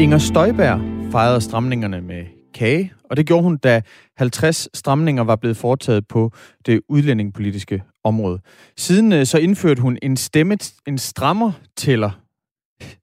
[0.00, 0.80] Inger Støjberg
[1.12, 2.24] fejrede stramningerne med
[2.54, 3.80] kage, og det gjorde hun, da
[4.16, 6.32] 50 stramninger var blevet foretaget på
[6.66, 8.40] det udlændingepolitiske område.
[8.76, 12.10] Siden øh, så indførte hun en stemme, en strammertæller,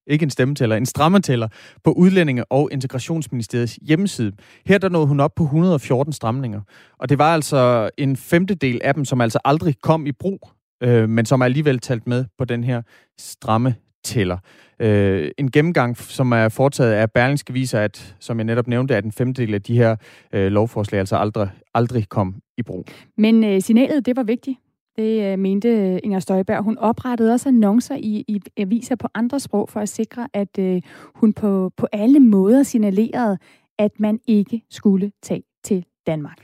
[0.07, 1.47] ikke en stemmetæller, en strammertæller
[1.83, 4.31] på Udlændinge- og Integrationsministeriets hjemmeside.
[4.65, 6.61] Her der nåede hun op på 114 stramninger,
[6.99, 10.49] og det var altså en femtedel af dem, som altså aldrig kom i brug,
[10.83, 12.81] øh, men som er alligevel talt med på den her
[13.19, 13.75] stramme
[14.05, 14.37] tæller.
[14.79, 19.05] Øh, en gennemgang, som er foretaget af Berlingske, viser, at, som jeg netop nævnte, at
[19.05, 19.95] en femtedel af de her
[20.33, 22.85] øh, lovforslag altså aldrig, aldrig kom i brug.
[23.17, 24.59] Men øh, signalet, det var vigtigt.
[24.97, 26.63] Det øh, mente Inger Støjberg.
[26.63, 30.81] Hun oprettede også annoncer i, i aviser på andre sprog for at sikre, at øh,
[31.15, 33.37] hun på, på alle måder signalerede,
[33.79, 36.37] at man ikke skulle tage til Danmark.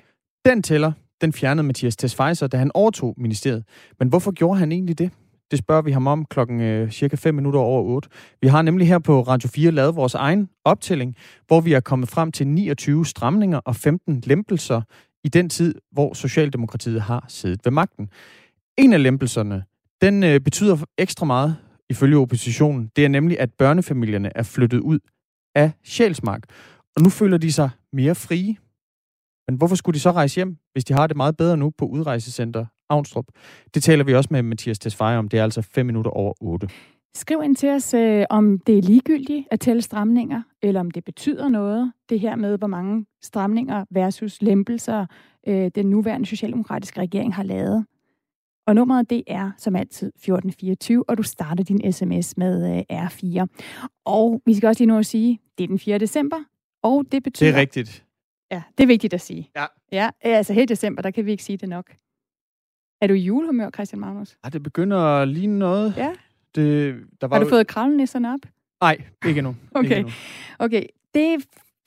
[0.46, 3.64] Den tæller, den fjernede Mathias Tesfaye da han overtog ministeriet.
[4.00, 5.12] Men hvorfor gjorde han egentlig det?
[5.52, 8.10] Det spørger vi ham om klokken øh, cirka 5 minutter over 8.
[8.42, 11.16] Vi har nemlig her på Radio 4 lavet vores egen optælling,
[11.48, 14.82] hvor vi er kommet frem til 29 stramninger og 15 lempelser
[15.24, 18.10] i den tid, hvor Socialdemokratiet har siddet ved magten.
[18.78, 19.64] En af lempelserne,
[20.02, 21.56] den øh, betyder ekstra meget
[21.90, 22.92] ifølge oppositionen.
[22.96, 25.00] Det er nemlig, at børnefamilierne er flyttet ud
[25.56, 26.44] af Sjælsmark.
[26.96, 28.56] Og nu føler de sig mere frie.
[29.48, 31.86] Men hvorfor skulle de så rejse hjem, hvis de har det meget bedre nu på
[31.86, 33.26] udrejsecenter Avnstrup.
[33.74, 35.30] Det taler vi også med Mathias Tesfaye om.
[35.30, 36.68] Det er altså 5 minutter over 8.
[37.16, 41.04] Skriv ind til os, øh, om det er ligegyldigt at tælle stramninger, eller om det
[41.04, 45.06] betyder noget, det her med, hvor mange stramninger versus lempelser
[45.48, 47.86] øh, den nuværende socialdemokratiske regering har lavet.
[48.68, 53.46] Og nummeret det er som altid 1424, og du starter din sms med øh, R4.
[54.06, 55.98] Og vi skal også lige nu at sige, det er den 4.
[55.98, 56.38] december,
[56.84, 57.50] og det betyder...
[57.50, 58.06] Det er rigtigt.
[58.52, 59.50] Ja, det er vigtigt at sige.
[59.56, 59.66] Ja.
[59.92, 61.96] Ja, altså helt december, der kan vi ikke sige det nok.
[63.02, 64.38] Er du i julehumør, Christian Magnus?
[64.44, 65.94] Ja, det begynder at ligne noget.
[65.98, 66.12] Ja.
[66.56, 67.50] Det, der var Har du jo...
[67.50, 68.40] fået kravlenisserne op?
[68.82, 69.56] Nej, ikke endnu.
[69.72, 69.84] okay.
[69.84, 70.12] Ikke endnu.
[70.60, 70.84] okay.
[71.14, 71.46] Det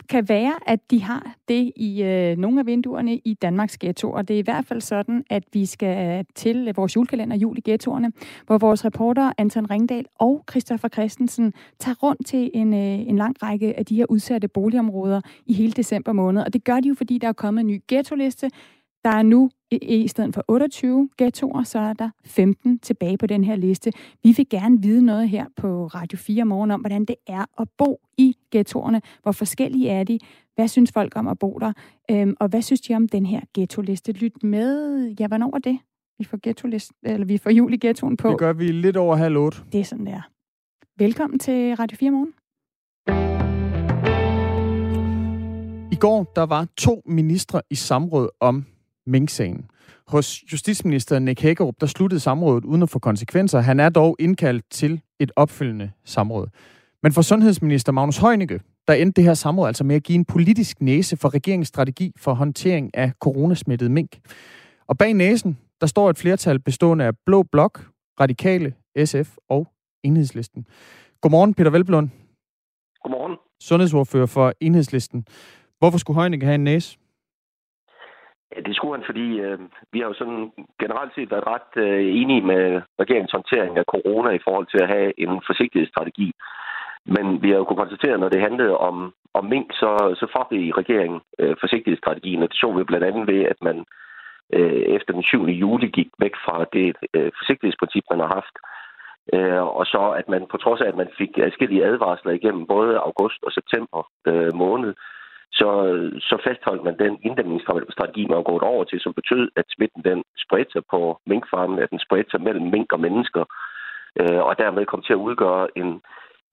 [0.08, 4.22] kan være, at de har det i øh, nogle af vinduerne i Danmarks ghettoer.
[4.22, 8.12] Det er i hvert fald sådan, at vi skal til vores julekalender Jul i ghettoerne,
[8.46, 13.42] hvor vores reporter Anton Ringdal og Christoffer Christensen tager rundt til en, øh, en lang
[13.42, 16.42] række af de her udsatte boligområder i hele december måned.
[16.42, 18.50] Og det gør de jo, fordi der er kommet en ny ghetto-liste,
[19.04, 19.50] der er nu
[19.82, 23.92] i stedet for 28 ghettoer, så er der 15 tilbage på den her liste.
[24.22, 27.68] Vi vil gerne vide noget her på Radio 4 morgen om, hvordan det er at
[27.78, 29.02] bo i ghettoerne.
[29.22, 30.18] Hvor forskellige er de?
[30.54, 31.72] Hvad synes folk om at bo der?
[32.10, 34.12] Øhm, og hvad synes de om den her ghetto-liste?
[34.12, 35.08] Lyt med.
[35.20, 35.78] Ja, hvornår er det?
[36.18, 36.68] Vi får, ghetto
[37.02, 38.28] eller vi får jul i ghettoen på.
[38.28, 39.58] Det gør vi lidt over halv otte.
[39.72, 40.20] Det er sådan der.
[40.98, 42.32] Velkommen til Radio 4 morgen.
[45.92, 48.64] I går der var to ministre i samråd om
[49.06, 49.64] Mink-sagen.
[50.08, 53.60] Hos justitsminister Nick Hækkerup, der sluttede samrådet uden at få konsekvenser.
[53.60, 56.48] Han er dog indkaldt til et opfølgende samråd.
[57.02, 60.24] Men for sundhedsminister Magnus Heunicke, der endte det her samråd altså med at give en
[60.24, 64.18] politisk næse for regeringens strategi for håndtering af coronasmittet mink.
[64.86, 67.86] Og bag næsen, der står et flertal bestående af Blå Blok,
[68.20, 69.68] Radikale, SF og
[70.02, 70.66] Enhedslisten.
[71.20, 72.08] Godmorgen, Peter Velblund.
[73.02, 73.36] Godmorgen.
[73.60, 75.26] Sundhedsordfører for Enhedslisten.
[75.78, 76.98] Hvorfor skulle Heunicke have en næse?
[78.54, 79.58] Ja, det skulle han, fordi øh,
[79.92, 84.30] vi har jo sådan generelt set været ret øh, enige med regeringens håndtering af corona
[84.30, 86.32] i forhold til at have en forsigtighedsstrategi.
[87.06, 90.56] Men vi har jo kunnet konstatere, når det handlede om, om mink, så, så vi
[90.68, 93.84] i regeringen øh, forsigtighedsstrategien, og det så vi blandt andet ved, at man
[94.52, 95.44] øh, efter den 7.
[95.44, 98.56] juli gik væk fra det øh, forsigtighedsprincip, man har haft.
[99.34, 102.98] Øh, og så at man på trods af, at man fik adskillige advarsler igennem både
[102.98, 104.94] august og september øh, måned,
[105.60, 105.70] så,
[106.28, 110.22] så fastholdt man den inddæmningsstrategi, man var gået over til, som betød, at smitten den
[110.44, 113.44] spredte sig på minkfarmen, at den spredte sig mellem mink og mennesker,
[114.20, 115.88] øh, og dermed kom til at udgøre en,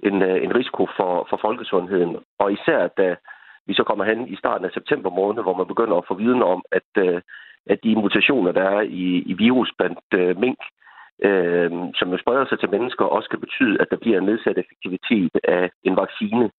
[0.08, 2.18] en, øh, en risiko for, for folkesundheden.
[2.40, 3.16] Og især da
[3.68, 6.44] vi så kommer hen i starten af september måned, hvor man begynder at få viden
[6.44, 7.22] om, at, øh,
[7.66, 10.60] at de mutationer, der er i, i virus blandt øh, mink,
[11.28, 14.58] øh, som jo spreder sig til mennesker, også kan betyde, at der bliver en nedsat
[14.58, 16.52] effektivitet af en vaccine.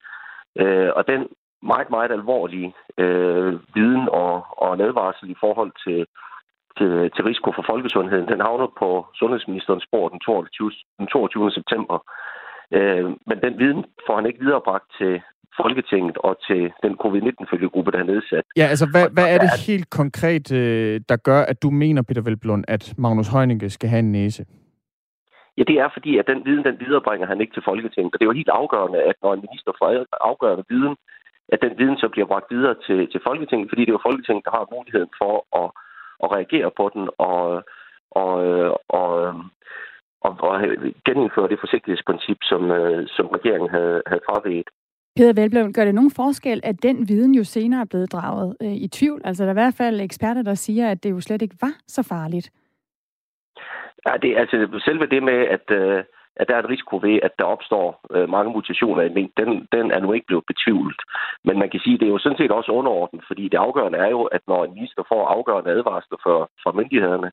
[0.60, 1.28] Øh, og den
[1.62, 6.00] meget, meget alvorlig øh, viden og, og en advarsel i forhold til,
[6.78, 8.28] til, til risiko for folkesundheden.
[8.32, 11.50] Den havner på sundhedsministerens spor den 22, den 22.
[11.50, 11.96] september.
[12.76, 15.22] Øh, men den viden får han ikke viderebragt til
[15.60, 18.44] Folketinget og til den covid-19-følgegruppe, der er nedsat.
[18.56, 22.22] Ja, altså hvad, hvad er det helt konkret, øh, der gør, at du mener, Peter
[22.22, 24.44] Velblund, at Magnus Heunicke skal have en næse?
[25.58, 28.12] Ja, det er fordi, at den viden, den viderebringer han ikke til Folketinget.
[28.12, 29.88] Og det er jo helt afgørende, at når en minister får
[30.30, 30.96] afgørende viden,
[31.48, 34.44] at den viden så bliver bragt videre til, til Folketinget, fordi det er jo Folketinget,
[34.44, 35.68] der har muligheden for at,
[36.24, 37.42] at reagere på den og,
[38.10, 38.34] og,
[38.98, 39.12] og,
[40.26, 40.60] og, og
[41.06, 42.62] genindføre det forsigtighedsprincip, som,
[43.16, 44.68] som regeringen havde, havde fraveget.
[45.16, 48.72] Peder Velblom, gør det nogen forskel, at den viden jo senere er blevet draget øh,
[48.72, 49.20] i tvivl?
[49.24, 51.74] Altså der er i hvert fald eksperter, der siger, at det jo slet ikke var
[51.86, 52.50] så farligt.
[54.06, 56.04] Ja, det, altså selve det med, at, øh,
[56.36, 59.68] at der er en risiko ved, at der opstår øh, mange mutationer i mink, den,
[59.72, 61.00] den er nu ikke blevet betvivlet.
[61.44, 63.98] Men man kan sige, at det er jo sådan set også underordnet, fordi det afgørende
[63.98, 67.30] er jo, at når en minister får afgørende advarsler for, for myndighederne,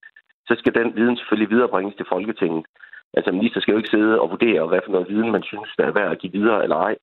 [0.47, 2.65] så skal den viden selvfølgelig viderebringes til Folketinget.
[3.13, 5.85] Altså minister skal jo ikke sidde og vurdere, hvad for noget viden man synes, der
[5.85, 6.95] er værd at give videre eller ej.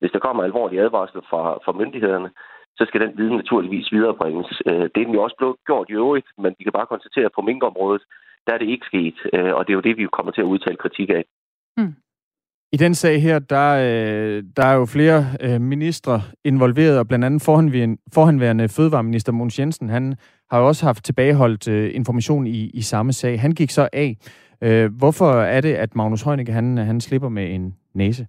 [0.00, 2.30] Hvis der kommer alvorlige advarsler fra, fra myndighederne,
[2.78, 4.62] så skal den viden naturligvis viderebringes.
[4.66, 7.24] Øh, det er den jo også blevet gjort i øvrigt, men vi kan bare konstatere,
[7.24, 8.02] at på minkområdet,
[8.46, 10.52] der er det ikke sket, øh, og det er jo det, vi kommer til at
[10.52, 11.24] udtale kritik af.
[11.76, 11.94] Mm.
[12.72, 15.20] I den sag her, der, øh, der er jo flere
[15.58, 17.42] ministre involveret, og blandt andet
[18.14, 20.14] forhenværende fødevareminister Mogens Jensen, han
[20.50, 23.40] har jo også haft tilbageholdt information i, i samme sag.
[23.40, 24.16] Han gik så af.
[24.98, 28.26] Hvorfor er det, at Magnus Heunicke, han, han slipper med en næse?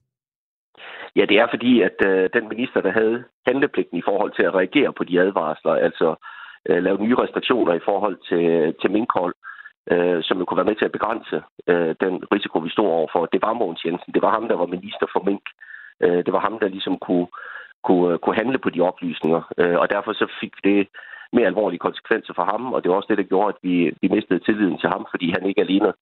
[1.16, 4.56] Ja, det er fordi, at øh, den minister, der havde handlepligten i forhold til at
[4.56, 6.16] reagere på de advarsler, altså
[6.70, 9.53] øh, lave nye restriktioner i forhold til, til minkhold, øh,
[9.92, 11.38] øh, som jo kunne være med til at begrænse
[11.72, 13.26] øh, den risiko, vi stod overfor.
[13.26, 14.14] Det var Mogens Jensen.
[14.14, 15.46] Det var ham, der var minister for mink.
[16.04, 17.28] Øh, det var ham, der ligesom kunne,
[17.88, 19.42] kunne, øh, kunne handle på de oplysninger.
[19.58, 20.88] Øh, og derfor så fik det
[21.36, 24.08] mere alvorlige konsekvenser for ham, og det var også det, der gjorde, at vi, vi
[24.16, 25.94] mistede tilliden til ham, fordi han ikke alene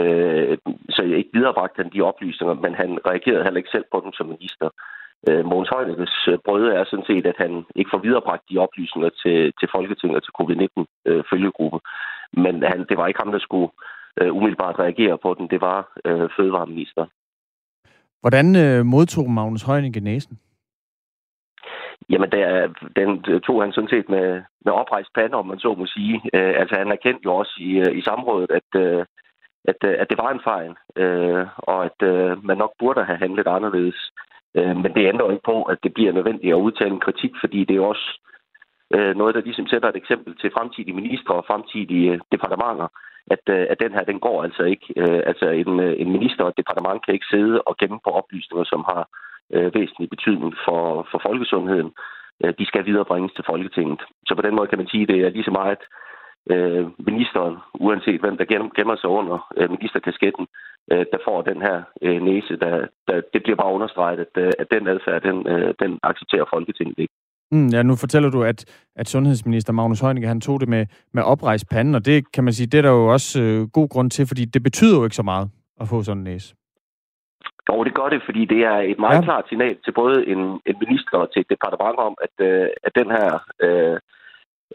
[0.00, 0.58] Øh,
[0.90, 4.12] så jeg ikke viderebragte han de oplysninger, men han reagerede heller ikke selv på dem
[4.12, 4.68] som minister.
[5.28, 9.10] Øh, Mogens Højnækkes øh, brøde er sådan set, at han ikke får viderebragt de oplysninger
[9.22, 11.78] til, til Folketinget og til covid-19-følgegruppe.
[12.36, 13.68] Øh, men han, det var ikke ham, der skulle
[14.20, 15.48] øh, umiddelbart reagere på den.
[15.48, 17.06] Det var øh, fødevareminister.
[18.20, 20.38] Hvordan øh, modtog Magnus Højnække næsen?
[22.10, 25.86] Jamen, der, den tog han sådan set med, med oprejst pande, om man så må
[25.86, 26.20] sige.
[26.34, 29.04] Øh, altså, han erkendte jo også i, øh, i samrådet, at, øh,
[29.64, 33.18] at, øh, at det var en fejl, øh, og at øh, man nok burde have
[33.18, 34.10] handlet anderledes.
[34.54, 37.64] Øh, men det ændrer ikke på, at det bliver nødvendigt at udtale en kritik, fordi
[37.64, 38.20] det er også
[38.94, 42.88] øh, noget, der ligesom sætter et eksempel til fremtidige ministre og fremtidige øh, departementer,
[43.34, 44.86] at, øh, at den her, den går altså ikke.
[44.96, 48.10] Øh, altså en, øh, en minister og et departement kan ikke sidde og gemme på
[48.10, 49.02] oplysninger, som har
[49.54, 51.90] øh, væsentlig betydning for, for folkesundheden.
[52.44, 54.00] Øh, de skal viderebringes til Folketinget.
[54.26, 55.82] Så på den måde kan man sige, at det er lige så meget
[56.52, 60.46] øh, ministeren, uanset hvem der gemmer sig under øh, ministerkasketten,
[60.92, 62.56] øh, der får den her øh, næse.
[62.56, 66.44] Der, der, det bliver bare understreget, at, øh, at den adfærd, den, øh, den accepterer
[66.54, 67.14] Folketinget ikke.
[67.52, 68.64] Mm, ja, nu fortæller du, at,
[68.96, 72.52] at sundhedsminister Magnus Heunicke, han tog det med, med oprejst panden, og det kan man
[72.52, 75.16] sige, det er der jo også øh, god grund til, fordi det betyder jo ikke
[75.16, 75.50] så meget
[75.80, 76.54] at få sådan en næse.
[77.68, 79.24] Jo, det gør det, fordi det er et meget ja.
[79.24, 82.92] klart signal til både en, en minister og til et departement om, at, øh, at
[83.00, 83.28] den her
[83.66, 83.98] øh,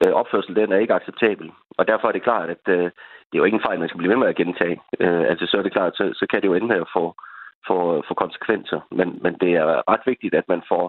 [0.01, 1.51] øh, opførsel, den er ikke acceptabel.
[1.77, 2.85] Og derfor er det klart, at øh,
[3.27, 4.77] det er jo ikke en fejl, man skal blive ved med at gentage.
[4.99, 7.03] Øh, altså så er det klart, så, så kan det jo ende med at få,
[7.67, 8.79] få, få konsekvenser.
[8.97, 10.85] Men, men det er ret vigtigt, at man får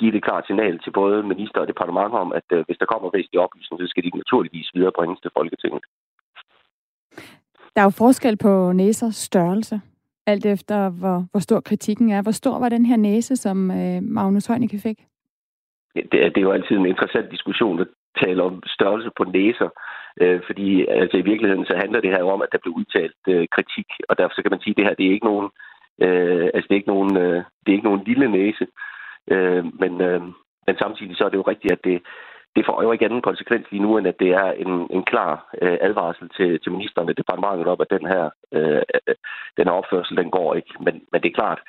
[0.00, 3.10] givet et klart signal til både minister og departement om, at øh, hvis der kommer
[3.16, 5.82] væsentlige oplysninger, så skal de naturligvis viderebringes til Folketinget.
[7.74, 9.80] Der er jo forskel på næsers størrelse,
[10.26, 12.22] alt efter hvor, hvor stor kritikken er.
[12.22, 14.98] Hvor stor var den her næse, som øh, Magnus Heunicke fik?
[15.94, 17.88] Det er, det er jo altid en interessant diskussion at
[18.24, 19.68] tale om størrelse på næser,
[20.20, 23.46] øh, fordi altså, i virkeligheden så handler det her om, at der bliver udtalt øh,
[23.56, 25.48] kritik, og derfor så kan man sige, at det her det er ikke nogen,
[26.04, 28.66] øh, altså, det er ikke nogen, øh, det er ikke nogen lille næse,
[29.30, 30.22] øh, men, øh,
[30.66, 32.02] men samtidig så er det jo rigtigt, at det,
[32.56, 35.32] det får jo ikke anden konsekvens lige nu, end at det er en, en klar
[35.62, 38.82] øh, advarsel til, til ministerne, og departementet op, at den her, øh,
[39.56, 40.74] den her opførsel, den går ikke.
[40.80, 41.60] Men, men det er klart,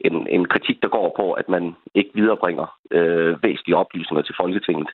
[0.00, 4.88] en, en kritik, der går på, at man ikke viderebringer øh, væsentlige oplysninger til Folketinget,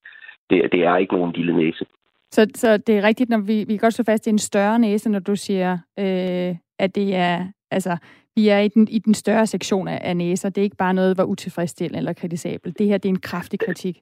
[0.50, 1.86] det, det er ikke nogen lille næse.
[2.30, 4.78] Så, så det er rigtigt, når vi, vi kan godt så fast, i en større
[4.78, 7.96] næse, når du siger, øh, at det er, altså,
[8.36, 10.48] vi er i den, i den større sektion af, af næser.
[10.48, 12.78] Det er ikke bare noget, der var utilfredsstillende eller kritisabelt.
[12.78, 13.96] Det her, det er en kraftig kritik.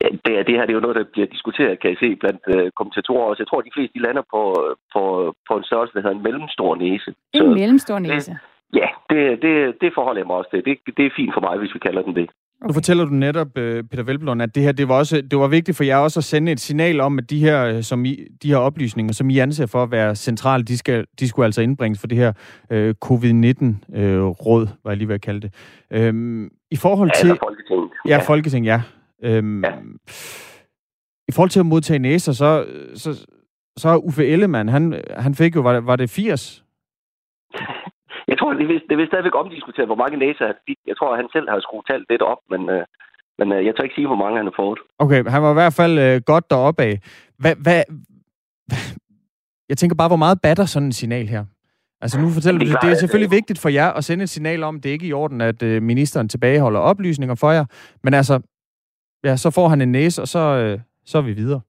[0.00, 2.16] Ja, det, er, det her det er jo noget, der bliver diskuteret, kan jeg se,
[2.16, 3.40] blandt øh, kommentatorer også.
[3.42, 4.42] Jeg tror, de fleste de lander på,
[4.94, 5.02] på,
[5.48, 7.10] på en størrelse, der hedder en mellemstor næse.
[7.32, 8.30] En Så, mellemstor næse?
[8.30, 10.64] Det, ja, det, det, det forholder jeg mig også til.
[10.64, 12.30] Det, det er fint for mig, hvis vi kalder den det.
[12.62, 12.68] Okay.
[12.68, 15.46] Nu fortæller du netop, øh, Peter Velblom, at det her det var, også, det var
[15.48, 18.26] vigtigt for jer også at sende et signal om, at de her, øh, som I,
[18.42, 21.60] de her oplysninger, som I anser for at være centrale, de, skal, de skulle altså
[21.60, 22.32] indbringes for det her
[22.70, 25.54] øh, covid-19-råd, øh, var jeg lige ved at kalde det.
[25.90, 27.28] Øhm, I forhold til...
[27.28, 27.90] Ja, Folketing.
[28.06, 28.18] Ja, ja.
[28.18, 28.82] Folketing, ja.
[29.22, 29.72] Øhm, ja.
[31.28, 32.64] I forhold til at modtage næser, så,
[32.94, 33.26] så,
[33.76, 36.69] så Uffe Ellemann, han, han fik jo, var det, var det 80 jeg
[38.40, 40.78] tror, det vil, det vil stadigvæk omdiskuteret, hvor mange næser han fik.
[40.86, 42.84] Jeg tror, han selv har skruet talt lidt op, men, øh,
[43.38, 44.78] men øh, jeg tør ikke sige, hvor mange han har fået.
[44.98, 46.94] Okay, han var i hvert fald øh, godt deroppe af.
[47.42, 47.80] Hvad, hvad,
[49.70, 51.44] jeg tænker bare, hvor meget batter sådan en signal her?
[52.02, 54.28] Altså nu fortæller det du, det, det er selvfølgelig vigtigt for jer at sende et
[54.36, 57.64] signal om, det ikke er i orden, at øh, ministeren tilbageholder oplysninger for jer,
[58.04, 58.40] men altså,
[59.24, 61.60] ja, så får han en næse, og så, øh, så er vi videre.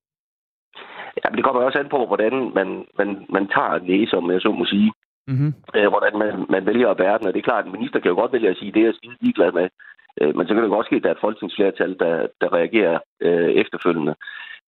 [1.18, 4.32] Ja, men det kommer også an på, hvordan man, man, man tager en næse, om
[4.32, 4.92] jeg så må sige.
[5.28, 5.54] Mm-hmm.
[5.76, 8.00] Øh, hvordan man, man vælger at bære den, og det er klart, at en minister
[8.00, 9.70] kan jo godt vælge at sige, det er jeg skide ligeglad med.
[10.22, 12.54] Øh, men så kan det jo også ske, at der er et folketingsflertal, der, der
[12.54, 14.16] reagerer øh, efterfølgende.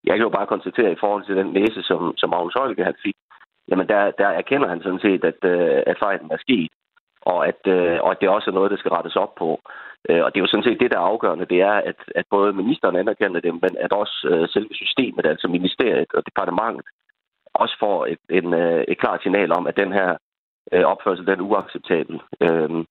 [0.03, 2.95] Jeg kan jo bare konstatere i forhold til den næse, som, som Magnus Højlke han
[3.05, 3.15] fik,
[3.69, 6.71] jamen der, der erkender han sådan set, at, øh, at fejlen er sket,
[7.21, 9.59] og at, øh, og at det også er noget, der skal rettes op på.
[10.09, 12.25] Øh, og det er jo sådan set det, der er afgørende, det er, at, at
[12.29, 16.85] både ministeren anerkender det, men at også øh, selve systemet, altså ministeriet og departementet,
[17.53, 20.17] også får et, en, øh, et klart signal om, at den her
[20.71, 22.21] øh, opførsel den er uacceptabel.
[22.41, 22.85] Øh,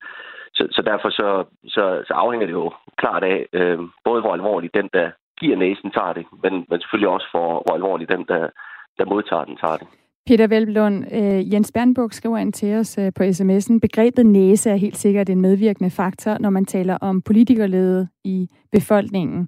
[0.57, 4.73] så, så derfor så, så, så afhænger det jo klart af, øh, både hvor alvorligt
[4.73, 8.49] den, der giver næsen, tager det, men, men selvfølgelig også for, hvor alvorligt den, der,
[8.97, 9.87] der modtager den, tager det.
[10.27, 13.79] Peter Velblund, øh, Jens Bernburg skriver ind til os øh, på sms'en.
[13.79, 19.47] Begrebet næse er helt sikkert en medvirkende faktor, når man taler om politikerlede i befolkningen.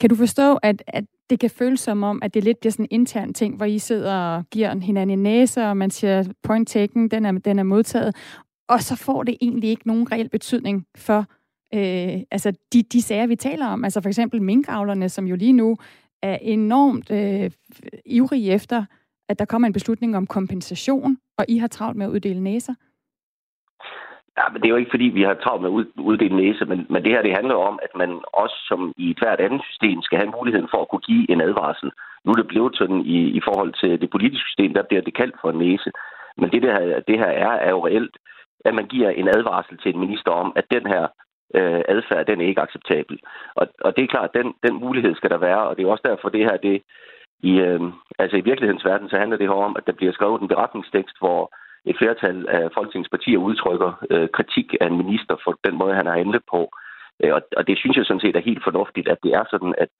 [0.00, 2.84] Kan du forstå, at, at det kan føles som om, at det lidt bliver sådan
[2.90, 6.68] en intern ting, hvor I sidder og giver hinanden en næse, og man siger, point
[6.68, 8.16] taken, den er, den er modtaget,
[8.68, 11.26] og så får det egentlig ikke nogen reel betydning for
[11.74, 13.84] øh, altså de, de sager, vi taler om.
[13.84, 15.76] Altså for eksempel minkavlerne, som jo lige nu
[16.22, 17.50] er enormt øh,
[18.06, 18.84] ivrige efter,
[19.28, 22.74] at der kommer en beslutning om kompensation, og I har travlt med at uddele næser.
[24.38, 26.86] Ja, men det er jo ikke, fordi vi har travlt med at uddele næse, men,
[26.92, 28.10] men det her det handler om, at man
[28.42, 31.40] også som i et hvert andet system skal have muligheden for at kunne give en
[31.40, 31.90] advarsel.
[32.24, 35.14] Nu er det blevet sådan i, i forhold til det politiske system, der bliver det
[35.20, 35.90] kaldt for en næse.
[36.40, 38.16] Men det, der, det her er, er jo reelt,
[38.64, 41.02] at man giver en advarsel til en minister om, at den her
[41.54, 43.18] øh, adfærd, den er ikke acceptabel.
[43.54, 46.06] Og, og det er klart, den, den mulighed skal der være, og det er også
[46.10, 46.82] derfor, det her, det,
[47.42, 47.80] i, øh,
[48.18, 51.16] altså i virkelighedens verden, så handler det her om, at der bliver skrevet en beretningstekst,
[51.18, 51.52] hvor
[51.90, 56.06] et flertal af Folketingets partier udtrykker øh, kritik af en minister for den måde, han
[56.06, 56.60] har handlet på.
[57.22, 59.74] Øh, og, og det synes jeg sådan set er helt fornuftigt, at det er sådan,
[59.84, 59.92] at,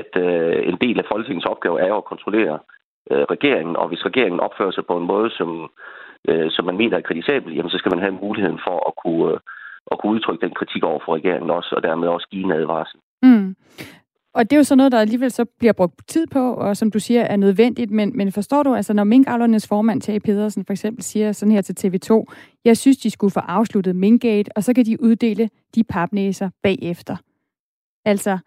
[0.00, 2.58] at øh, en del af Folketingets opgave er at kontrollere
[3.10, 5.70] øh, regeringen, og hvis regeringen opfører sig på en måde, som,
[6.28, 9.32] øh, som man mener er kritisabel, jamen så skal man have muligheden for at kunne,
[9.32, 9.40] øh,
[9.90, 13.00] at kunne udtrykke den kritik over for regeringen også, og dermed også give en advarsel.
[13.22, 13.56] Mm.
[14.34, 16.90] Og det er jo sådan noget, der alligevel så bliver brugt tid på, og som
[16.90, 17.90] du siger, er nødvendigt.
[17.90, 21.62] Men, men forstår du, altså når minkavlernes formand, Tage Pedersen, for eksempel siger sådan her
[21.62, 22.24] til TV2,
[22.64, 27.16] jeg synes, de skulle få afsluttet Minkgate, og så kan de uddele de papnæser bagefter.
[28.04, 28.38] Altså,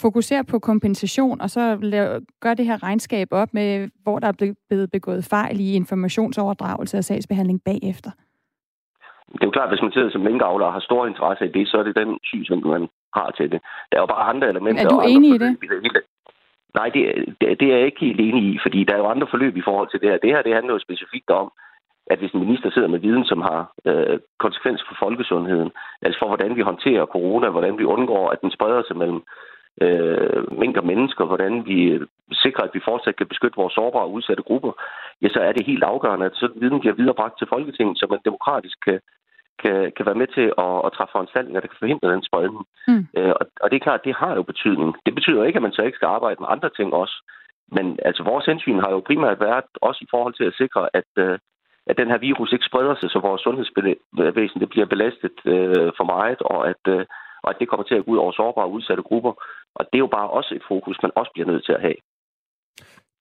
[0.00, 4.54] fokusere på kompensation, og så lave, gør det her regnskab op med, hvor der er
[4.68, 8.10] blevet begået fejl i informationsoverdragelse og sagsbehandling bagefter.
[9.32, 11.54] Det er jo klart, at hvis man sidder som minkavler og har stor interesse i
[11.56, 13.60] det, så er det den synsvinkel, man har til det.
[13.90, 14.84] Der er jo bare andre elementer.
[14.84, 15.56] Er du enig i det?
[16.78, 17.02] Nej, det,
[17.40, 19.66] det, det er jeg ikke helt enig i, fordi der er jo andre forløb i
[19.68, 20.18] forhold til det her.
[20.18, 21.52] Det her det handler jo specifikt om,
[22.06, 25.70] at hvis en minister sidder med viden, som har øh, konsekvens for folkesundheden,
[26.02, 29.22] altså for hvordan vi håndterer corona, hvordan vi undgår, at den spreder sig mellem
[29.82, 31.78] øh, mængder mennesker, hvordan vi
[32.32, 34.72] sikrer, at vi fortsat kan beskytte vores sårbare og udsatte grupper,
[35.22, 38.20] ja, så er det helt afgørende, at sådan viden bliver viderebragt til Folketinget, så man
[38.24, 39.00] demokratisk kan,
[39.62, 42.64] kan, kan være med til at, at træffe foranstaltninger, der kan forhindre den spredning.
[42.88, 43.06] Mm.
[43.18, 44.96] Øh, og, og det er klart, det har jo betydning.
[45.06, 47.16] Det betyder ikke, at man så ikke skal arbejde med andre ting også.
[47.76, 51.10] Men altså, vores hensyn har jo primært været også i forhold til at sikre, at,
[51.18, 51.38] øh,
[51.86, 56.04] at den her virus ikke spreder sig, så vores sundhedsvæsen det bliver belastet øh, for
[56.04, 57.04] meget, og at, øh,
[57.42, 59.32] og at det kommer til at gå ud over sårbare og udsatte grupper.
[59.78, 61.98] Og det er jo bare også et fokus, man også bliver nødt til at have.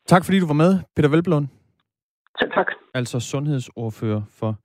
[0.05, 1.47] Tak fordi du var med, Peter Velblom.
[2.39, 2.67] Selv tak.
[2.93, 4.55] Altså sundhedsordfører for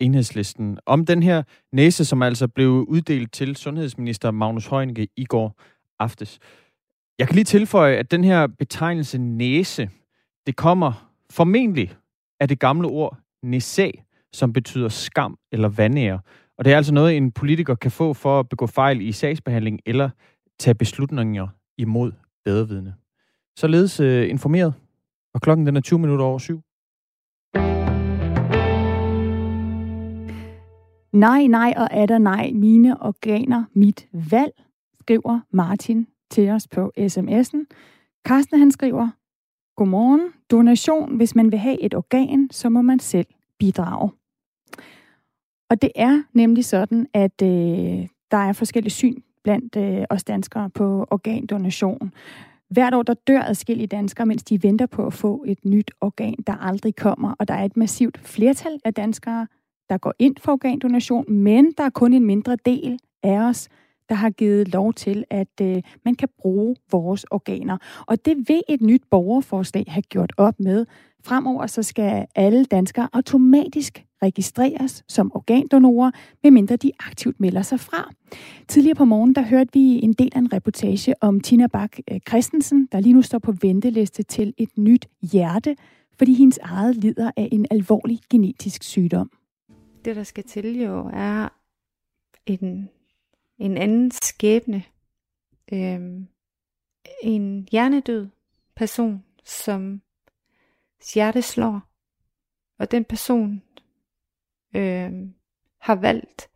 [0.00, 0.78] enhedslisten.
[0.86, 5.60] Om den her næse, som altså blev uddelt til sundhedsminister Magnus Heunicke i går
[5.98, 6.38] aftes.
[7.18, 9.90] Jeg kan lige tilføje, at den her betegnelse næse,
[10.46, 11.96] det kommer formentlig
[12.40, 13.90] af det gamle ord næsæ,
[14.32, 16.20] som betyder skam eller vandære.
[16.58, 19.80] Og det er altså noget, en politiker kan få for at begå fejl i sagsbehandling
[19.86, 20.10] eller
[20.58, 21.48] tage beslutninger
[21.78, 22.12] imod
[22.44, 22.94] bedrevidende.
[23.56, 24.74] Således øh, informeret,
[25.34, 26.62] og klokken den er 20 minutter over syv.
[31.12, 34.52] Nej, nej og er der nej, mine organer, mit valg,
[35.00, 37.64] skriver Martin til os på sms'en.
[38.26, 39.08] Carsten han skriver,
[39.76, 43.26] Godmorgen, donation, hvis man vil have et organ, så må man selv
[43.58, 44.10] bidrage.
[45.70, 50.70] Og det er nemlig sådan, at øh, der er forskellige syn blandt øh, os danskere
[50.70, 52.12] på organdonation.
[52.70, 56.36] Hvert år der dør adskillige danskere, mens de venter på at få et nyt organ,
[56.46, 57.34] der aldrig kommer.
[57.38, 59.46] Og der er et massivt flertal af danskere,
[59.88, 63.68] der går ind for organdonation, men der er kun en mindre del af os,
[64.08, 67.78] der har givet lov til, at øh, man kan bruge vores organer.
[68.06, 70.86] Og det vil et nyt borgerforslag have gjort op med.
[71.28, 76.10] Fremover så skal alle danskere automatisk registreres som organdonorer,
[76.42, 78.10] medmindre de aktivt melder sig fra.
[78.68, 82.20] Tidligere på morgen, der hørte vi en del af en reportage om Tina Bak eh,
[82.28, 85.76] Christensen, der lige nu står på venteliste til et nyt hjerte,
[86.18, 89.30] fordi hendes eget lider af en alvorlig genetisk sygdom.
[90.04, 91.48] Det, der skal til jo, er
[92.46, 92.88] en,
[93.58, 94.82] en anden skæbne.
[95.72, 96.26] Øhm,
[97.22, 98.28] en hjernedød
[98.76, 100.00] person, som
[101.14, 101.80] hjerte slår,
[102.78, 103.62] og den person
[104.76, 105.12] øh,
[105.78, 106.48] har valgt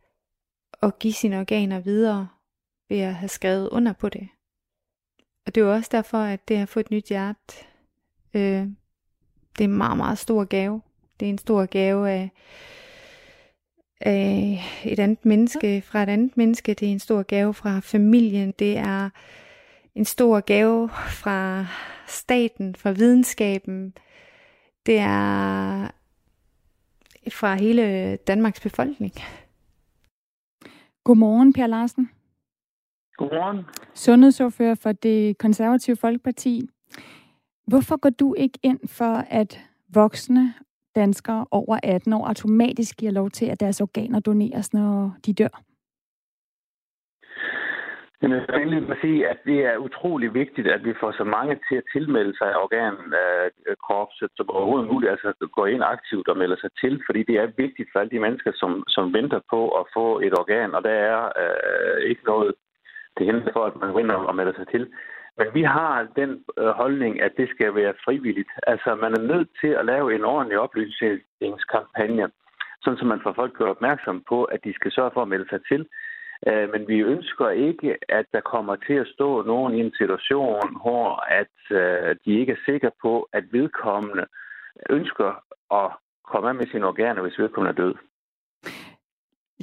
[0.83, 2.29] at give sine organer videre
[2.89, 4.29] ved at have skrevet under på det.
[5.47, 7.55] Og det er jo også derfor, at det at få et nyt hjerte,
[8.35, 8.67] øh,
[9.59, 10.83] det er en meget, meget stor gave.
[11.21, 12.31] Det er en stor gave af,
[14.01, 16.75] af et andet menneske fra et andet menneske.
[16.75, 18.53] Det er en stor gave fra familien.
[18.59, 19.11] Det er
[19.95, 21.67] en stor gave fra
[22.07, 23.95] staten, fra videnskaben.
[24.87, 25.89] Det er
[27.33, 29.13] fra hele Danmarks befolkning.
[31.05, 32.11] Godmorgen, Per Larsen.
[33.17, 33.65] Godmorgen.
[33.95, 36.69] Sundhedsordfører for det konservative Folkeparti.
[37.67, 40.55] Hvorfor går du ikke ind for, at voksne
[40.95, 45.63] danskere over 18 år automatisk giver lov til, at deres organer doneres, når de dør?
[48.23, 51.55] Jamen, jeg vil lige sige, at det er utrolig vigtigt, at vi får så mange
[51.69, 56.61] til at tilmelde sig organkorpset øh, som overhovedet muligt, altså gå ind aktivt og melde
[56.61, 59.85] sig til, fordi det er vigtigt for alle de mennesker, som, som venter på at
[59.95, 62.55] få et organ, og der er øh, ikke noget
[63.17, 64.93] til hende for, at man vinder og melder sig til.
[65.39, 68.51] Men vi har den øh, holdning, at det skal være frivilligt.
[68.67, 72.27] Altså, man er nødt til at lave en ordentlig oplysningskampagne,
[72.83, 75.49] sådan som man får folk gjort opmærksom på, at de skal sørge for at melde
[75.49, 75.87] sig til.
[76.49, 80.81] Øh, men vi ønsker ikke, at der kommer til at stå nogen i en situation,
[80.83, 81.09] hvor
[81.41, 84.25] at øh, de ikke er sikre på, at vedkommende
[84.91, 85.31] ønsker
[85.81, 85.91] at
[86.31, 87.95] komme af med sine organer, hvis vedkommende er død.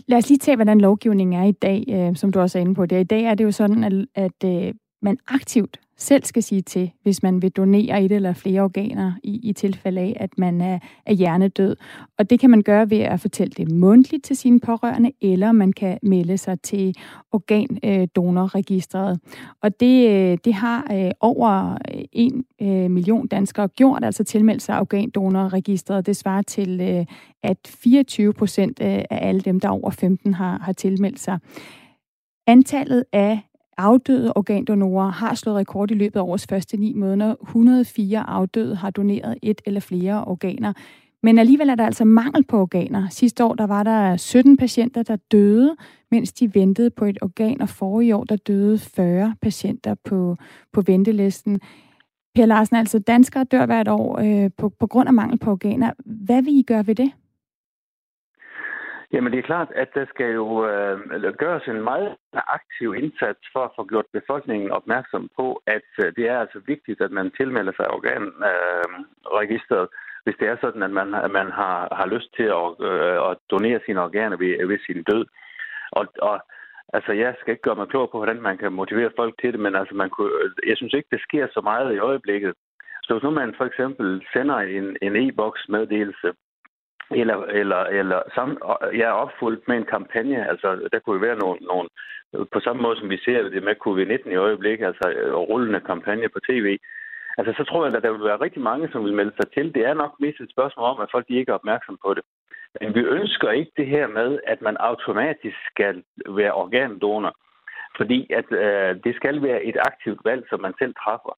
[0.08, 2.76] Lad os lige tage, hvordan lovgivningen er i dag, øh, som du også er inde
[2.76, 2.86] på.
[2.86, 3.00] Det.
[3.00, 6.92] I dag er det jo sådan, at, at øh, man aktivt selv skal sige til,
[7.04, 10.80] hvis man vil donere et eller flere organer i, i tilfælde af, at man er,
[11.06, 11.76] er hjernedød.
[12.18, 15.74] Og det kan man gøre ved at fortælle det mundtligt til sine pårørende, eller man
[15.74, 16.96] kan melde sig til
[17.32, 19.20] organdonorregistret.
[19.62, 22.46] Og det, øh, det har øh, over øh, en
[22.94, 26.06] million danskere gjort, altså tilmeldt sig organdonorregistret.
[26.06, 27.06] Det svarer til,
[27.44, 31.40] at 24 procent af alle dem, der er over 15, har, har tilmeldt sig.
[32.48, 33.49] Antallet af
[33.80, 37.36] afdøde organdonorer har slået rekord i løbet af årets første ni måneder.
[37.42, 40.74] 104 afdøde har doneret et eller flere organer.
[41.24, 43.10] Men alligevel er der altså mangel på organer.
[43.10, 45.76] Sidste år der var der 17 patienter, der døde,
[46.12, 50.36] mens de ventede på et organ, og forrige år der døde 40 patienter på,
[50.74, 51.60] på ventelisten.
[52.36, 55.92] Per Larsen, altså danskere dør hvert år øh, på, på grund af mangel på organer.
[56.06, 57.12] Hvad vil I gøre ved det?
[59.14, 60.98] Jamen det er klart, at der skal jo øh,
[61.38, 66.26] gøres en meget aktiv indsats for at få gjort befolkningen opmærksom på, at øh, det
[66.30, 69.94] er altså vigtigt, at man tilmelder sig organregisteret, øh,
[70.24, 73.38] hvis det er sådan, at man, at man har, har lyst til at, øh, at
[73.52, 75.26] donere sine organer ved, ved sin død.
[75.92, 76.40] Og, og
[76.94, 79.60] altså, jeg skal ikke gøre mig klog på, hvordan man kan motivere folk til det,
[79.60, 80.32] men altså, man kunne,
[80.68, 82.54] jeg synes ikke, det sker så meget i øjeblikket.
[83.04, 86.30] Så hvis nu man for eksempel sender en, en e-boks meddelelse
[87.12, 88.58] eller, eller, eller sam,
[88.94, 90.50] ja, opfuldt med en kampagne.
[90.50, 91.90] Altså, der kunne jo være nogle, nogle,
[92.54, 96.30] på samme måde som vi ser det med covid-19 i øjeblikket, altså øh, rullende kampagne
[96.30, 96.78] på tv.
[97.38, 99.74] Altså, så tror jeg, at der vil være rigtig mange, som vil melde sig til.
[99.74, 102.24] Det er nok mest et spørgsmål om, at folk de ikke er opmærksom på det.
[102.82, 107.34] Men vi ønsker ikke det her med, at man automatisk skal være organdonor,
[107.98, 111.34] fordi at øh, det skal være et aktivt valg, som man selv træffer.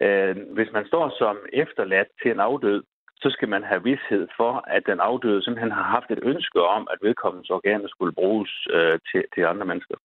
[0.00, 2.82] Øh, hvis man står som efterladt til en afdød,
[3.22, 6.88] så skal man have vidshed for, at den afdøde simpelthen har haft et ønske om,
[6.92, 9.96] at vedkommens organer skulle bruges øh, til, til andre mennesker.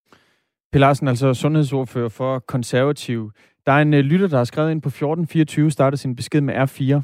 [0.71, 3.31] Per Larsen, altså sundhedsordfører for konservativ.
[3.65, 6.53] Der er en øh, lytter, der har skrevet ind på 1424, startet sin besked med
[6.55, 7.01] R4.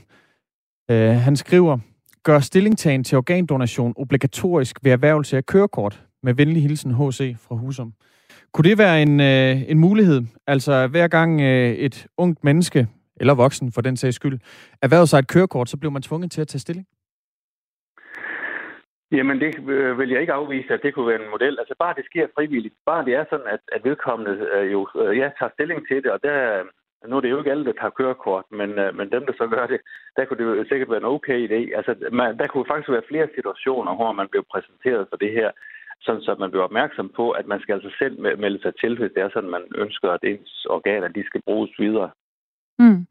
[0.91, 1.77] Øh, han skriver,
[2.23, 6.03] gør stillingtagen til organdonation obligatorisk ved erhvervelse af kørekort.
[6.23, 7.93] Med venlig hilsen HC fra Husum.
[8.53, 10.21] Kunne det være en, øh, en mulighed?
[10.47, 12.87] Altså hver gang øh, et ungt menneske
[13.19, 14.39] eller voksen for den sags skyld,
[14.81, 16.87] erhvervet sig et kørekort, så blev man tvunget til at tage stilling?
[19.11, 21.59] Jamen, det øh, vil jeg ikke afvise, at det kunne være en model.
[21.59, 22.75] Altså, bare det sker frivilligt.
[22.85, 26.11] Bare det er sådan, at, at vedkommende øh, jo øh, ja, tager stilling til det,
[26.11, 26.63] og der,
[27.07, 29.47] nu er det jo ikke alle, der tager kørekort, men, øh, men dem, der så
[29.47, 29.79] gør det,
[30.15, 31.61] der kunne det jo sikkert være en okay idé.
[31.77, 35.49] Altså, man, der kunne faktisk være flere situationer, hvor man blev præsenteret for det her.
[36.01, 39.11] sådan så man bliver opmærksom på, at man skal altså selv melde sig til, hvis
[39.15, 42.09] det er sådan, man ønsker, at ens organer de skal bruges videre.
[42.79, 43.05] Mm.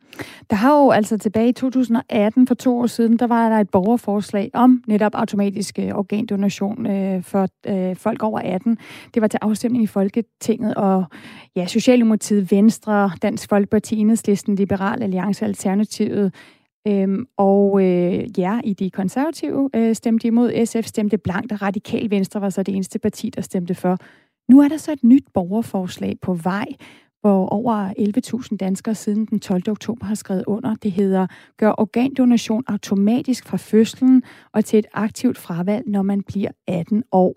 [0.51, 3.71] Der har jo altså tilbage i 2018, for to år siden, der var der et
[3.71, 8.79] borgerforslag om netop automatisk øh, organdonation øh, for øh, folk over 18.
[9.15, 11.05] Det var til afstemning i Folketinget, og
[11.57, 16.33] ja, Socialdemokratiet, Venstre, Dansk Folkeparti, Enhedslisten, Liberal Alliance, Alternativet,
[16.89, 22.11] Øhm, og øh, ja, i de konservative øh, stemte imod, SF stemte blankt, og Radikal
[22.11, 23.99] Venstre var så det eneste parti, der stemte for.
[24.49, 26.67] Nu er der så et nyt borgerforslag på vej,
[27.27, 27.77] hvor over
[28.51, 29.63] 11.000 danskere siden den 12.
[29.69, 30.75] oktober har skrevet under.
[30.75, 36.51] Det hedder Gør organdonation automatisk fra fødslen og til et aktivt fravalg, når man bliver
[36.67, 37.35] 18 år.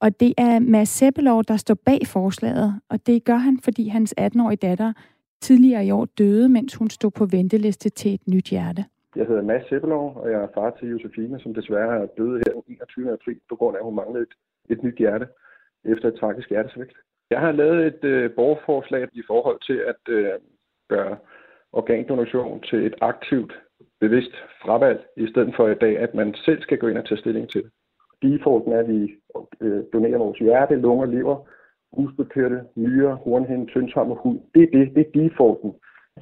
[0.00, 4.14] Og det er Mads Seppelov, der står bag forslaget, og det gør han, fordi hans
[4.20, 4.92] 18-årige datter
[5.40, 8.84] tidligere i år døde, mens hun stod på venteliste til et nyt hjerte.
[9.16, 12.52] Jeg hedder Mads Seppelov, og jeg er far til Josefine, som desværre er døde her
[12.52, 13.12] den 21.
[13.12, 14.34] april, på grund af, at hun manglede et,
[14.70, 15.26] et nyt hjerte
[15.84, 16.92] efter et tragisk hjertesvigt.
[17.32, 20.32] Jeg har lavet et øh, borgerforslag i forhold til at øh,
[20.88, 21.16] gøre
[21.72, 23.52] organdonation til et aktivt,
[24.00, 27.18] bevidst fravalg, i stedet for i dag, at man selv skal gå ind og tage
[27.18, 27.70] stilling til det.
[28.22, 29.14] Defaulten er, at vi
[29.60, 31.36] øh, donerer vores hjerte, lunger, lever,
[31.96, 34.38] muskelkirtel, nyre, hornhinde, tyndtarm og hud.
[34.54, 35.72] Det er det, det er defaulten.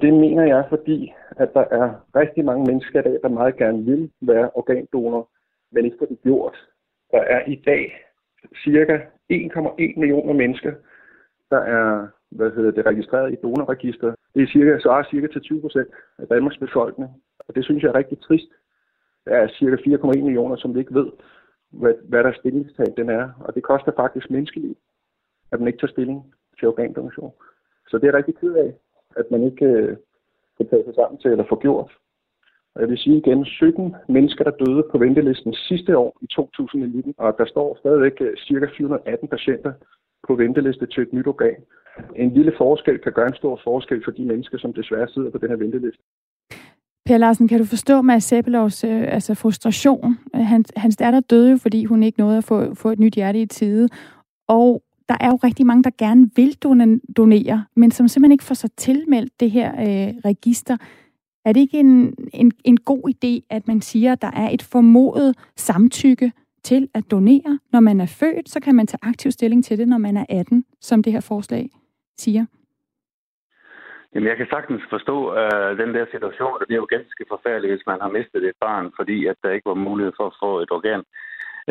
[0.01, 3.85] Det mener jeg, fordi at der er rigtig mange mennesker i dag, der meget gerne
[3.85, 5.29] vil være organdonor,
[5.71, 6.57] men ikke får det gjort.
[7.11, 7.83] Der er i dag
[8.63, 8.97] cirka
[9.33, 10.73] 1,1 millioner mennesker,
[11.51, 14.15] der er hvad hedder det, registreret i donorregister.
[14.35, 15.87] Det er cirka, så er cirka til 20 procent
[16.17, 17.09] af Danmarks befolkning.
[17.47, 18.51] Og det synes jeg er rigtig trist.
[19.25, 21.11] Der er cirka 4,1 millioner, som vi ikke ved,
[21.71, 23.29] hvad, hvad deres stillingstag den er.
[23.39, 24.77] Og det koster faktisk menneskeliv,
[25.51, 27.33] at man ikke tager stilling til organdonation.
[27.89, 28.73] Så det er rigtig ked af,
[29.15, 29.97] at man ikke øh,
[30.57, 31.91] kan tage sig sammen til eller få gjort.
[32.75, 37.13] Og jeg vil sige igen, 17 mennesker, der døde på ventelisten sidste år i 2019,
[37.17, 39.73] og der står stadigvæk øh, cirka 418 patienter
[40.27, 41.55] på venteliste til et nyt organ.
[42.15, 45.37] En lille forskel kan gøre en stor forskel for de mennesker, som desværre sidder på
[45.37, 46.03] den her venteliste.
[47.05, 50.17] Per Larsen, kan du forstå Mads Sæbelovs øh, altså frustration?
[50.35, 53.15] Øh, Han, hans datter døde jo, fordi hun ikke nåede at få, få et nyt
[53.15, 53.89] hjerte i tide.
[54.47, 56.57] Og der er jo rigtig mange, der gerne vil
[57.17, 60.77] donere, men som simpelthen ikke får sig tilmeldt det her øh, register.
[61.45, 64.61] Er det ikke en, en, en god idé, at man siger, at der er et
[64.61, 66.31] formodet samtykke
[66.63, 67.59] til at donere.
[67.71, 70.25] Når man er født, så kan man tage aktiv stilling til det, når man er
[70.29, 71.69] 18, som det her forslag
[72.17, 72.45] siger.
[74.15, 77.73] Jamen, jeg kan sagtens forstå øh, den der situation, og det er jo ganske forfærdeligt,
[77.73, 80.59] hvis man har mistet et barn, fordi at der ikke var mulighed for at få
[80.59, 81.03] et organ.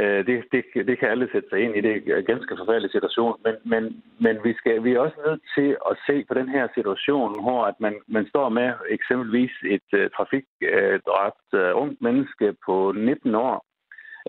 [0.01, 1.81] Øh, det, det, det kan alle sætte sig ind i.
[1.81, 3.35] Det er en ganske forfærdelig situation.
[3.45, 6.69] Men, men, men vi, skal, vi er også nødt til at se på den her
[6.75, 12.93] situation, hvor at man, man står med eksempelvis et uh, trafikdræbt uh, ungt menneske på
[12.97, 13.65] 19 år,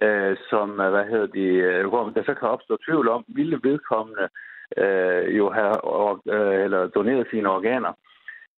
[0.01, 3.59] øh, som, øh, hvad hedder de, øh, hvor der så kan opstå tvivl om, ville
[3.63, 4.29] vedkommende
[4.77, 5.75] øh, jo have
[6.35, 7.93] øh, eller doneret sine organer.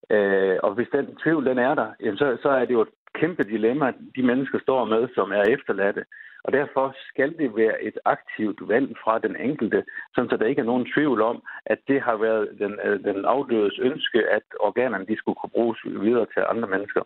[0.09, 2.93] Øh, og hvis den tvivl den er der, jamen så, så er det jo et
[3.13, 6.05] kæmpe dilemma, de mennesker står med, som er efterladte.
[6.43, 9.83] Og derfor skal det være et aktivt valg fra den enkelte,
[10.15, 13.79] så der ikke er nogen tvivl om, at det har været den, øh, den afdødes
[13.79, 17.01] ønske, at organerne de skulle kunne bruges videre til andre mennesker.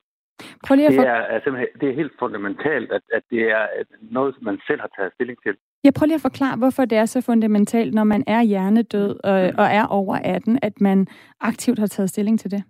[0.65, 1.01] Prøv lige at for...
[1.01, 3.63] det, er, er simpelthen, det er helt fundamentalt, at, at det er
[4.01, 5.55] noget, som man selv har taget stilling til.
[5.83, 9.39] Jeg prøver lige at forklare, hvorfor det er så fundamentalt, når man er hjernedød og,
[9.61, 11.07] og er over 18, at man
[11.39, 12.63] aktivt har taget stilling til det.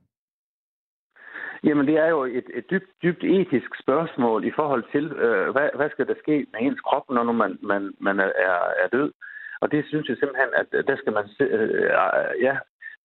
[1.63, 5.69] Jamen, det er jo et, et dybt, dybt etisk spørgsmål i forhold til, øh, hvad,
[5.75, 8.31] hvad skal der ske med ens krop, når man, man, man er,
[8.83, 9.11] er død.
[9.61, 11.91] Og det synes jeg simpelthen, at der skal man øh,
[12.41, 12.55] ja,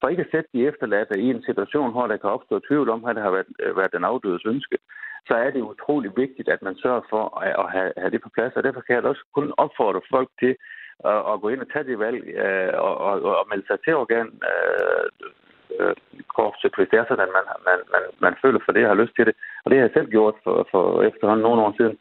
[0.02, 3.00] for ikke at sætte de efterladte i en situation, hvor der kan opstå tvivl om,
[3.00, 4.78] hvad det har været, øh, været den afdødes ønske,
[5.28, 8.56] så er det utrolig vigtigt, at man sørger for at have, have det på plads.
[8.56, 10.56] Og derfor kan jeg også kun opfordre folk til
[11.04, 13.94] at, at gå ind og tage det valg øh, og, og, og melde sig til
[13.94, 15.06] organ øh,
[15.80, 15.94] øh,
[16.36, 19.02] korpset, hvis det er sådan, at man, man, man, man føler for det og har
[19.02, 19.34] lyst til det.
[19.64, 21.96] Og det har jeg selv gjort for, for efterhånden nogle år siden.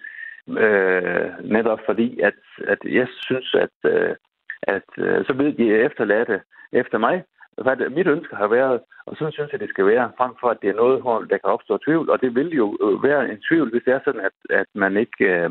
[0.64, 2.40] Øh, netop fordi, at,
[2.74, 4.16] at jeg synes, at, øh,
[4.64, 4.90] at
[5.28, 7.24] så ved de efterladte efter mig,
[7.58, 10.48] hvad det, mit ønske har været, og sådan synes jeg, det skal være, frem for
[10.50, 13.42] at det er noget, der kan opstå tvivl, og det vil jo øh, være en
[13.48, 15.26] tvivl, hvis det er sådan, at, at man ikke...
[15.26, 15.50] Øh,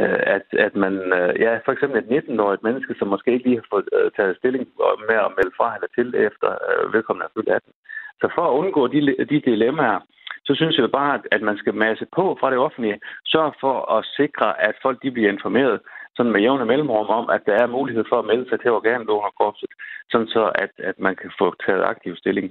[0.00, 3.60] øh, at, at man, øh, ja, for eksempel et 19-årigt menneske, som måske ikke lige
[3.60, 4.68] har fået øh, taget stilling
[5.08, 6.48] med at melde fra eller til efter
[6.92, 7.72] vedkommende er fyldt 18.
[8.20, 10.00] Så for at undgå de, de dilemmaer,
[10.48, 14.04] så synes jeg bare, at man skal masse på fra det offentlige, sørge for at
[14.16, 15.80] sikre, at folk de bliver informeret,
[16.18, 19.72] sådan med jævne mellemrum om, at der er mulighed for at melde sig til organdonorkorpset,
[20.10, 22.48] sådan så at, at man kan få taget aktiv stilling.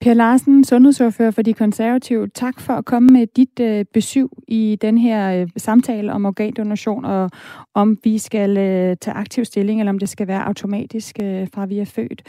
[0.00, 4.78] Per Larsen, sundhedsordfører for de konservative, tak for at komme med dit øh, besøg i
[4.80, 7.30] den her øh, samtale om organdonation, og
[7.74, 11.66] om vi skal øh, tage aktiv stilling, eller om det skal være automatisk øh, fra
[11.66, 12.22] vi er født.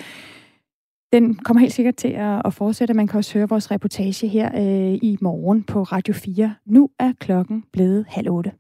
[1.14, 2.94] Den kommer helt sikkert til at, at fortsætte.
[2.94, 6.56] Man kan også høre vores reportage her øh, i morgen på Radio 4.
[6.66, 8.52] Nu er klokken blevet halv otte.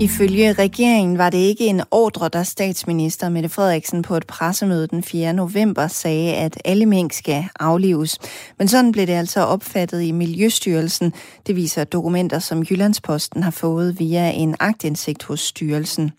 [0.00, 5.02] Ifølge regeringen var det ikke en ordre, der statsminister Mette Frederiksen på et pressemøde den
[5.02, 5.32] 4.
[5.32, 8.18] november sagde, at alle mink skal aflives.
[8.58, 11.12] Men sådan blev det altså opfattet i Miljøstyrelsen.
[11.46, 16.10] Det viser dokumenter, som Jyllandsposten har fået via en agtindsigt hos styrelsen.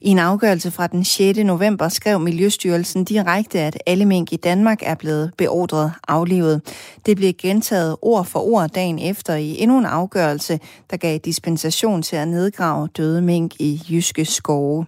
[0.00, 1.38] I en afgørelse fra den 6.
[1.38, 6.60] november skrev Miljøstyrelsen direkte, at alle mink i Danmark er blevet beordret aflivet.
[7.06, 12.02] Det blev gentaget ord for ord dagen efter i endnu en afgørelse, der gav dispensation
[12.02, 12.88] til at nedgrave
[13.22, 14.86] døde mink i jyske skove.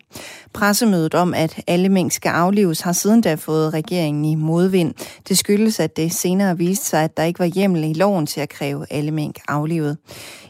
[0.52, 4.94] Pressemødet om, at alle mink skal aflives, har siden da fået regeringen i modvind.
[5.28, 8.40] Det skyldes, at det senere viste sig, at der ikke var hjemmel i loven til
[8.40, 9.96] at kræve alle mink aflivet.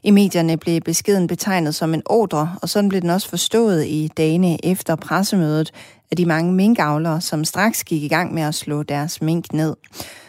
[0.03, 4.11] I medierne blev beskeden betegnet som en ordre, og sådan blev den også forstået i
[4.17, 5.73] dagene efter pressemødet
[6.11, 9.77] af de mange minkavlere, som straks gik i gang med at slå deres mink ned.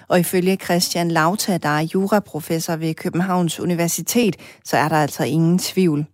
[0.07, 5.59] Og ifølge Christian Lauta, der er juraprofessor ved Københavns Universitet, så er der altså ingen
[5.59, 6.05] tvivl.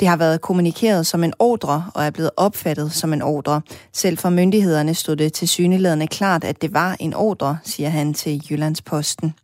[0.00, 3.62] Det har været kommunikeret som en ordre og er blevet opfattet som en ordre.
[3.92, 8.14] Selv for myndighederne stod det til syneladende klart, at det var en ordre, siger han
[8.14, 9.34] til Jyllandsposten.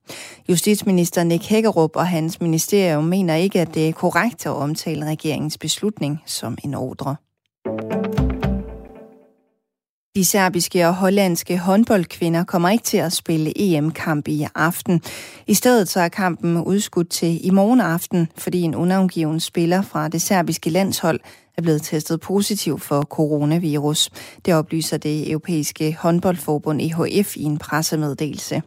[0.48, 5.58] Justitsminister Nick Hækkerup og hans ministerium mener ikke, at det er korrekt at omtale regeringens
[5.58, 7.16] beslutning som en ordre.
[10.16, 15.02] De serbiske og hollandske håndboldkvinder kommer ikke til at spille EM-kamp i aften.
[15.46, 20.08] I stedet så er kampen udskudt til i morgen aften, fordi en unavngiven spiller fra
[20.08, 21.20] det serbiske landshold
[21.56, 24.10] er blevet testet positiv for coronavirus.
[24.44, 28.62] Det oplyser det europæiske håndboldforbund EHF i en pressemeddelelse.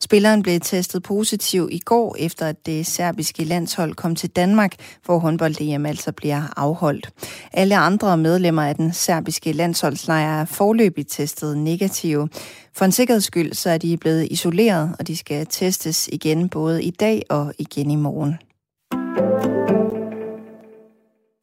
[0.00, 5.18] Spilleren blev testet positiv i går, efter at det serbiske landshold kom til Danmark, hvor
[5.18, 7.10] håndbold altså bliver afholdt.
[7.52, 12.28] Alle andre medlemmer af den serbiske landsholdslejr er forløbigt testet negative.
[12.74, 16.82] For en sikkerheds skyld så er de blevet isoleret, og de skal testes igen både
[16.82, 18.49] i dag og igen i morgen.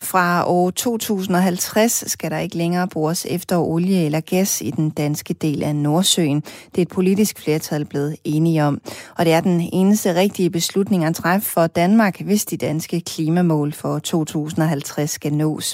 [0.04, 5.34] Fra år 2050 skal der ikke længere bores efter olie eller gas i den danske
[5.34, 6.42] del af Nordsøen.
[6.72, 8.74] Det er et politisk flertal blevet enige om.
[9.18, 13.72] Og det er den eneste rigtige beslutning at træffe for Danmark, hvis de danske klimamål
[13.72, 15.68] for 2050 skal nås.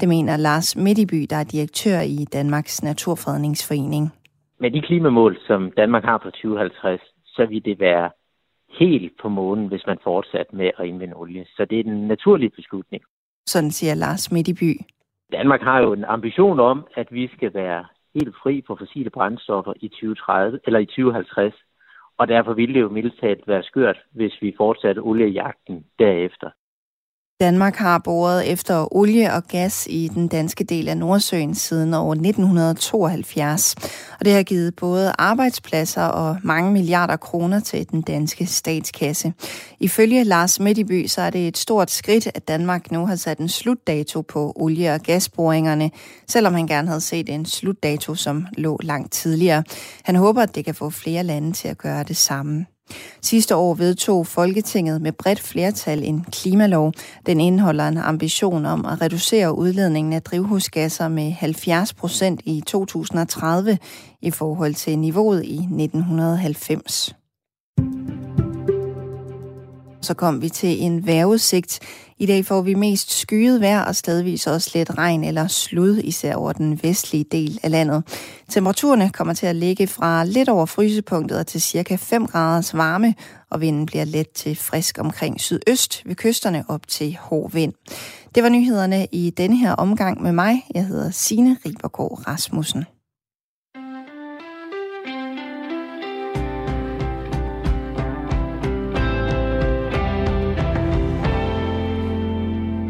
[0.00, 4.04] Det mener Lars Midtiby, der er direktør i Danmarks Naturfredningsforening.
[4.62, 8.10] Med de klimamål, som Danmark har for 2050, så vil det være
[8.80, 11.44] helt på månen, hvis man fortsat med at indvinde olie.
[11.56, 13.02] Så det er en naturlig beslutning.
[13.46, 14.72] Sådan siger Lars Midtiby.
[15.32, 19.72] Danmark har jo en ambition om, at vi skal være helt fri for fossile brændstoffer
[19.76, 21.54] i 2030 eller i 2050.
[22.18, 26.50] Og derfor ville det jo mildt talt være skørt, hvis vi fortsatte oliejagten derefter.
[27.40, 32.12] Danmark har boret efter olie og gas i den danske del af Nordsøen siden år
[32.12, 33.74] 1972.
[34.18, 39.32] Og det har givet både arbejdspladser og mange milliarder kroner til den danske statskasse.
[39.80, 43.48] Ifølge Lars Midtiby, så er det et stort skridt, at Danmark nu har sat en
[43.48, 45.90] slutdato på olie- og gasboringerne,
[46.28, 49.62] selvom han gerne havde set en slutdato, som lå langt tidligere.
[50.04, 52.66] Han håber, at det kan få flere lande til at gøre det samme.
[53.22, 56.92] Sidste år vedtog Folketinget med bredt flertal en klimalov.
[57.26, 63.78] Den indeholder en ambition om at reducere udledningen af drivhusgasser med 70 procent i 2030
[64.22, 67.14] i forhold til niveauet i 1990.
[70.02, 71.80] Så kom vi til en vejrudsigt.
[72.18, 76.34] I dag får vi mest skyet vejr og stedvis også lidt regn eller slud, især
[76.34, 78.02] over den vestlige del af landet.
[78.48, 83.14] Temperaturerne kommer til at ligge fra lidt over frysepunktet og til cirka 5 graders varme,
[83.50, 87.72] og vinden bliver let til frisk omkring sydøst ved kysterne op til hård vind.
[88.34, 90.66] Det var nyhederne i denne her omgang med mig.
[90.74, 92.84] Jeg hedder Signe Ribergaard Rasmussen.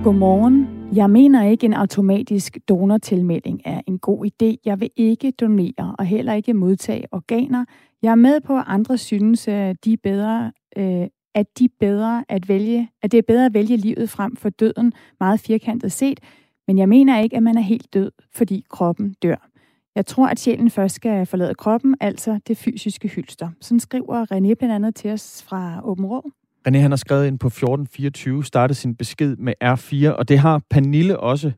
[0.04, 0.66] Godmorgen.
[0.94, 4.56] Jeg mener ikke, en automatisk donortilmelding er en god idé.
[4.64, 7.64] Jeg vil ikke donere og heller ikke modtage organer.
[8.02, 12.24] Jeg er med på, at andre synes, at de er bedre, øh, at de bedre
[12.28, 16.20] at vælge, at det er bedre at vælge livet frem for døden, meget firkantet set.
[16.66, 19.48] Men jeg mener ikke, at man er helt død, fordi kroppen dør.
[19.94, 23.50] Jeg tror, at sjælen først skal forlade kroppen, altså det fysiske hylster.
[23.60, 26.30] Sådan skriver René blandt andet til os fra Åben Rå.
[26.68, 30.62] René han har skrevet ind på 1424, startet sin besked med R4, og det har
[30.70, 31.52] Panille også.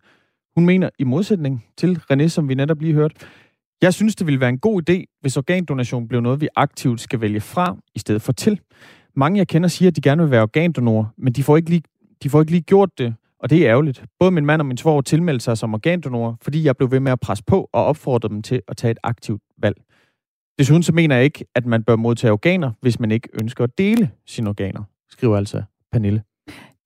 [0.55, 3.15] Hun mener i modsætning til René, som vi netop lige hørte,
[3.83, 7.21] jeg synes, det ville være en god idé, hvis organdonation blev noget, vi aktivt skal
[7.21, 8.61] vælge fra, i stedet for til.
[9.17, 11.83] Mange, jeg kender, siger, at de gerne vil være organdonorer, men de får ikke lige,
[12.23, 14.05] de får ikke lige gjort det, og det er ærgerligt.
[14.19, 17.13] Både min mand og min svår tilmeldte sig som organdonorer, fordi jeg blev ved med
[17.13, 19.77] at presse på og opfordre dem til at tage et aktivt valg.
[20.59, 23.79] Desuden så mener jeg ikke, at man bør modtage organer, hvis man ikke ønsker at
[23.79, 25.63] dele sine organer, skriver altså
[25.93, 26.23] Pernille.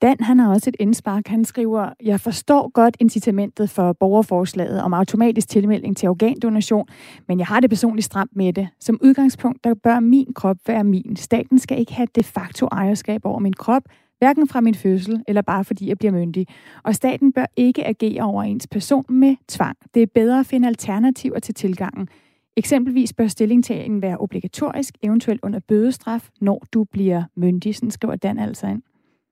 [0.02, 1.26] Dan, han har også et indspark.
[1.26, 6.88] Han skriver, jeg forstår godt incitamentet for borgerforslaget om automatisk tilmelding til organdonation,
[7.28, 8.68] men jeg har det personligt stramt med det.
[8.80, 11.16] Som udgangspunkt, der bør min krop være min.
[11.16, 13.82] Staten skal ikke have de facto ejerskab over min krop,
[14.18, 16.46] hverken fra min fødsel eller bare fordi jeg bliver myndig.
[16.82, 19.76] Og staten bør ikke agere over ens person med tvang.
[19.94, 22.08] Det er bedre at finde alternativer til tilgangen.
[22.56, 28.38] Eksempelvis bør stillingtagen være obligatorisk, eventuelt under bødestraf, når du bliver myndig, sådan skriver Dan
[28.38, 28.82] altså ind.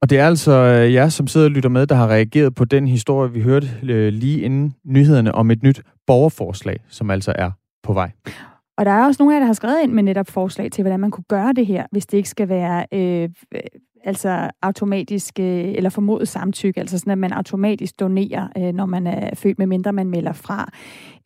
[0.03, 2.65] Og det er altså øh, jer, som sidder og lytter med, der har reageret på
[2.65, 7.51] den historie, vi hørte øh, lige inden nyhederne om et nyt borgerforslag, som altså er
[7.83, 8.11] på vej.
[8.79, 10.83] Og der er også nogle af jer, der har skrevet ind med netop forslag til,
[10.83, 13.29] hvordan man kunne gøre det her, hvis det ikke skal være øh,
[14.05, 19.07] altså automatisk øh, eller formodet samtykke, altså sådan, at man automatisk donerer, øh, når man
[19.07, 20.71] er født, med mindre man melder fra.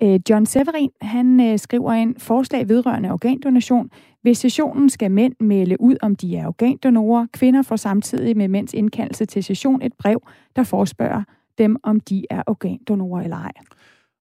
[0.03, 3.91] Øh, John Severin, han øh, skriver en forslag vedrørende organdonation.
[4.23, 8.75] Hvis sessionen skal mænd melde ud, om de er organdonorer, kvinder får samtidig med mænds
[8.75, 10.23] indkaldelse til session et brev,
[10.57, 11.23] der forespørger
[11.59, 13.53] dem, om de er organdonorer eller ej.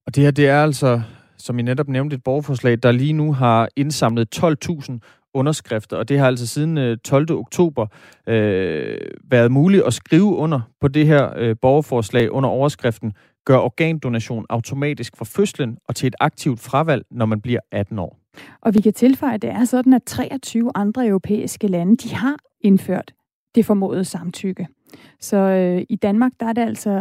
[0.05, 1.01] Og det her, det er altså,
[1.37, 4.99] som I netop nævnte, et borgerforslag, der lige nu har indsamlet 12.000
[5.37, 7.31] underskrifter, og det har altså siden øh, 12.
[7.31, 7.87] Oktober
[8.27, 8.97] øh,
[9.31, 13.13] været muligt at skrive under på det her øh, borgerforslag under overskriften
[13.47, 18.19] Gør organdonation automatisk fra fødslen og til et aktivt fravalg, når man bliver 18 år.
[18.61, 22.35] Og vi kan tilføje, at det er sådan, at 23 andre europæiske lande, de har
[22.61, 23.13] indført
[23.55, 24.67] det formodede samtykke.
[25.19, 26.91] Så øh, i Danmark, der er det altså...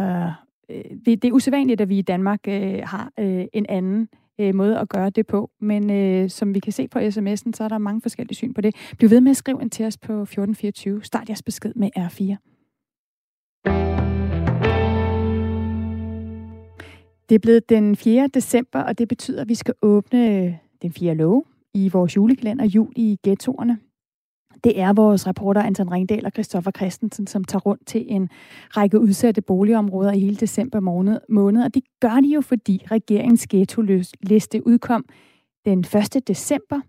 [0.69, 4.55] Øh, det, det er usædvanligt, at vi i Danmark øh, har øh, en anden øh,
[4.55, 5.49] måde at gøre det på.
[5.59, 8.61] Men øh, som vi kan se på sms'en, så er der mange forskellige syn på
[8.61, 8.75] det.
[8.97, 11.03] Bliv ved med at skrive ind til os på 1424.
[11.03, 12.35] Start jeres besked med R4.
[17.29, 18.29] Det er blevet den 4.
[18.33, 21.15] december, og det betyder, at vi skal åbne øh, den 4.
[21.15, 23.77] love i vores julekalender Jul i Ghettoerne.
[24.63, 28.29] Det er vores reporter Anton Ringdal og Christoffer Christensen, som tager rundt til en
[28.77, 31.19] række udsatte boligområder i hele december måned.
[31.29, 31.63] måned.
[31.63, 35.05] Og det gør de jo, fordi regeringens ghetto-liste udkom
[35.65, 36.27] den 1.
[36.27, 36.79] december.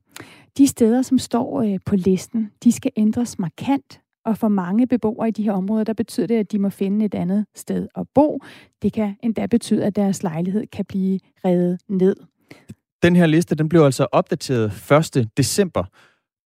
[0.58, 5.28] De steder, som står øh, på listen, de skal ændres markant, og for mange beboere
[5.28, 8.06] i de her områder, der betyder det, at de må finde et andet sted at
[8.14, 8.40] bo.
[8.82, 12.16] Det kan endda betyde, at deres lejlighed kan blive revet ned.
[13.02, 15.28] Den her liste, den blev altså opdateret 1.
[15.36, 15.84] december,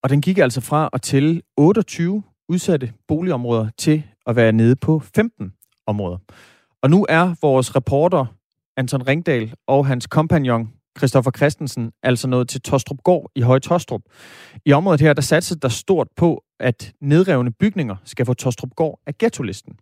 [0.02, 5.02] og den gik altså fra at tælle 28 udsatte boligområder til at være nede på
[5.14, 5.52] 15
[5.86, 6.18] områder.
[6.82, 8.26] Og nu er vores reporter
[8.76, 14.00] Anton Ringdal og hans kompagnon Christoffer Christensen altså nået til Tostrup Gård i Høje Tostrup.
[14.66, 19.00] I området her, der satser der stort på, at nedrevne bygninger skal få Tostrup Gård
[19.06, 19.74] af ghetto-listen.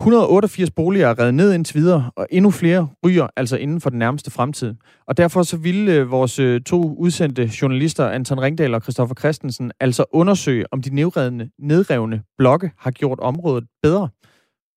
[0.00, 3.98] 188 boliger er reddet ned indtil videre, og endnu flere ryger altså inden for den
[3.98, 4.74] nærmeste fremtid.
[5.06, 9.72] Og derfor så ville øh, vores øh, to udsendte journalister, Anton Ringdal og Christoffer Christensen,
[9.80, 14.08] altså undersøge, om de nedrevne, nedrevne blokke har gjort området bedre,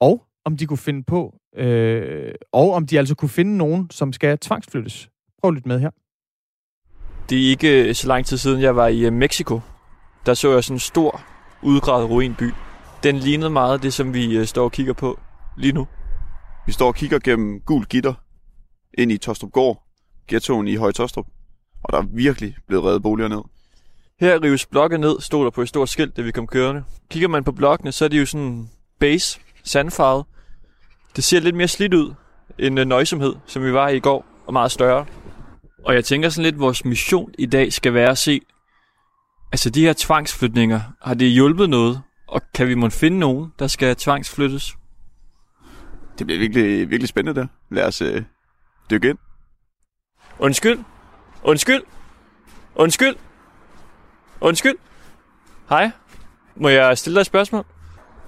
[0.01, 4.13] og om de kunne finde på, øh, og om de altså kunne finde nogen, som
[4.13, 5.10] skal tvangsflyttes.
[5.41, 5.89] Prøv lidt med her.
[7.30, 9.60] Det er ikke øh, så lang tid siden, jeg var i Mexico.
[10.25, 11.21] Der så jeg sådan en stor,
[11.63, 12.51] udgravet ruinby
[13.03, 15.19] den lignede meget det, som vi øh, står og kigger på
[15.57, 15.88] lige nu.
[16.65, 18.13] Vi står og kigger gennem gul gitter
[18.97, 19.83] ind i Tostrup Gård,
[20.27, 21.25] ghettoen i Høje Tostrup.
[21.83, 23.41] Og der er virkelig blevet reddet boliger ned.
[24.19, 26.83] Her rives blokke ned, stod der på et stort skilt, da vi kom kørende.
[27.10, 30.25] Kigger man på blokkene, så er de jo sådan base, sandfarvet.
[31.15, 32.13] Det ser lidt mere slidt ud
[32.60, 35.05] end øh, nøjsomhed, som vi var i i går, og meget større.
[35.86, 38.41] Og jeg tænker sådan lidt, at vores mission i dag skal være at se,
[39.51, 42.01] altså de her tvangsflytninger, har det hjulpet noget?
[42.27, 44.77] Og kan vi måtte finde nogen, der skal tvangsflyttes?
[46.19, 47.47] Det bliver virkelig, virkelig spændende der.
[47.69, 48.23] Lad os øh,
[48.89, 49.17] dykke ind.
[50.39, 50.79] Undskyld.
[51.43, 51.83] Undskyld.
[52.75, 53.15] Undskyld.
[54.41, 54.75] Undskyld.
[55.69, 55.91] Hej.
[56.55, 57.65] Må jeg stille dig et spørgsmål?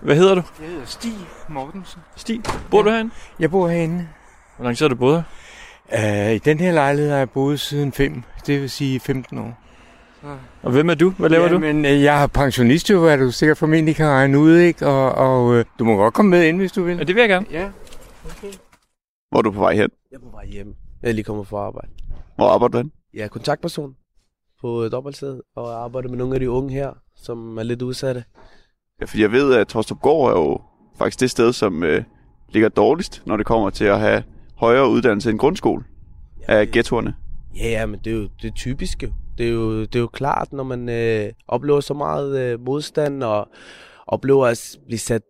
[0.02, 0.42] Hvad hedder du?
[0.62, 1.14] Jeg hedder Stig
[1.50, 2.02] Mortensen.
[2.16, 2.84] Stig, bor ja.
[2.84, 3.12] du herinde?
[3.40, 4.08] Jeg bor herinde.
[4.56, 5.24] Hvor lang tid har du boet
[5.90, 6.30] her?
[6.30, 9.69] Uh, I den her lejlighed har jeg boet siden 5, det vil sige 15 år.
[10.62, 11.10] Og hvem er du?
[11.10, 11.60] Hvad laver ja, du?
[11.60, 14.88] Men, øh, jeg er pensionist jo, hvad du sikkert formentlig kan regne ud, ikke?
[14.88, 16.98] Og, og øh, du må godt komme med ind, hvis du vil.
[16.98, 17.46] Ja, det vil jeg gerne.
[17.52, 17.70] Ja,
[18.26, 18.54] okay.
[19.30, 19.90] Hvor er du på vej hen?
[20.12, 20.76] Jeg er på vej hjem.
[21.02, 21.88] Jeg er lige kommet fra arbejde.
[22.36, 22.92] Hvor arbejder du hen?
[23.14, 23.96] Jeg er kontaktperson
[24.62, 27.82] på et opholdssted, og jeg arbejder med nogle af de unge her, som er lidt
[27.82, 28.24] udsatte.
[29.02, 30.62] Ja, fordi jeg ved, at Torstrup Gård er jo
[30.98, 32.04] faktisk det sted, som øh,
[32.50, 34.24] ligger dårligst, når det kommer til at have
[34.56, 35.84] højere uddannelse end grundskole
[36.48, 37.16] af ghettoerne.
[37.56, 39.14] Ja, ja, men det er jo det typiske.
[39.40, 43.24] Det er jo, det er jo klart, når man øh, oplever så meget øh, modstand
[43.24, 43.48] og
[44.08, 45.22] oplever at blive sat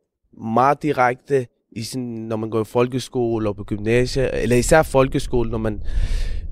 [0.42, 5.52] meget direkte i sådan, når man går i folkeskole og på gymnasie, eller især folkeskole,
[5.52, 5.82] når man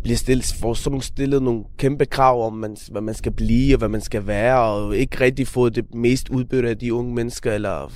[0.03, 3.78] bliver stillet, får sådan stillet nogle kæmpe krav om, man, hvad man skal blive og
[3.78, 7.53] hvad man skal være, og ikke rigtig få det mest udbytte af de unge mennesker,
[7.53, 7.91] eller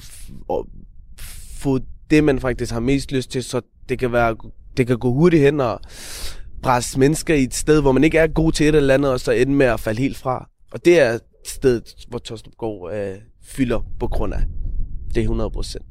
[0.47, 0.67] og
[1.59, 1.79] få
[2.11, 4.35] det, man faktisk har mest lyst til, så det kan, være,
[4.77, 5.79] det kan gå hurtigt hen og
[6.63, 9.19] presse mennesker i et sted, hvor man ikke er god til et eller andet, og
[9.19, 10.49] så ende med at falde helt fra.
[10.71, 14.39] Og det er stedet, hvor Tostrup går øh, fylder på grund af.
[15.09, 15.85] Det er 100 procent.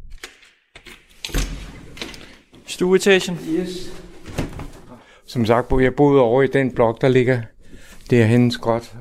[2.67, 3.39] Stueetagen?
[3.49, 3.93] Yes.
[5.27, 7.43] Som sagt, jeg boede over i den blok, der ligger
[8.11, 8.95] derhen skråt.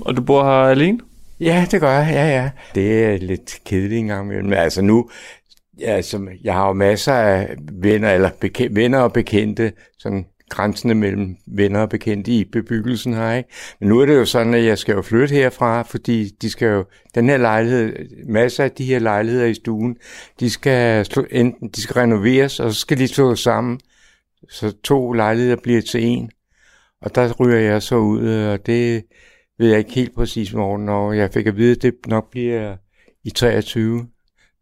[0.00, 0.98] Og du bor her alene?
[1.40, 2.50] Ja, det gør jeg, ja, ja.
[2.74, 4.44] Det er lidt kedeligt en gang imellem.
[4.48, 5.10] Men altså nu,
[5.82, 11.36] altså, jeg har jo masser af venner, eller beke- venner og bekendte, sådan grænsene mellem
[11.46, 13.48] venner og bekendte i bebyggelsen her, ikke?
[13.80, 16.68] Men nu er det jo sådan, at jeg skal jo flytte herfra, fordi de skal
[16.68, 16.84] jo,
[17.14, 17.94] den her lejlighed,
[18.26, 19.96] masser af de her lejligheder i stuen,
[20.40, 23.80] de skal, slå, enten, de skal renoveres, og så skal de slås sammen,
[24.48, 26.30] så to lejligheder bliver til en.
[27.02, 29.04] Og der ryger jeg så ud, og det
[29.58, 32.76] ved jeg ikke helt præcis, hvornår jeg fik at vide, at det nok bliver
[33.24, 34.06] i 23.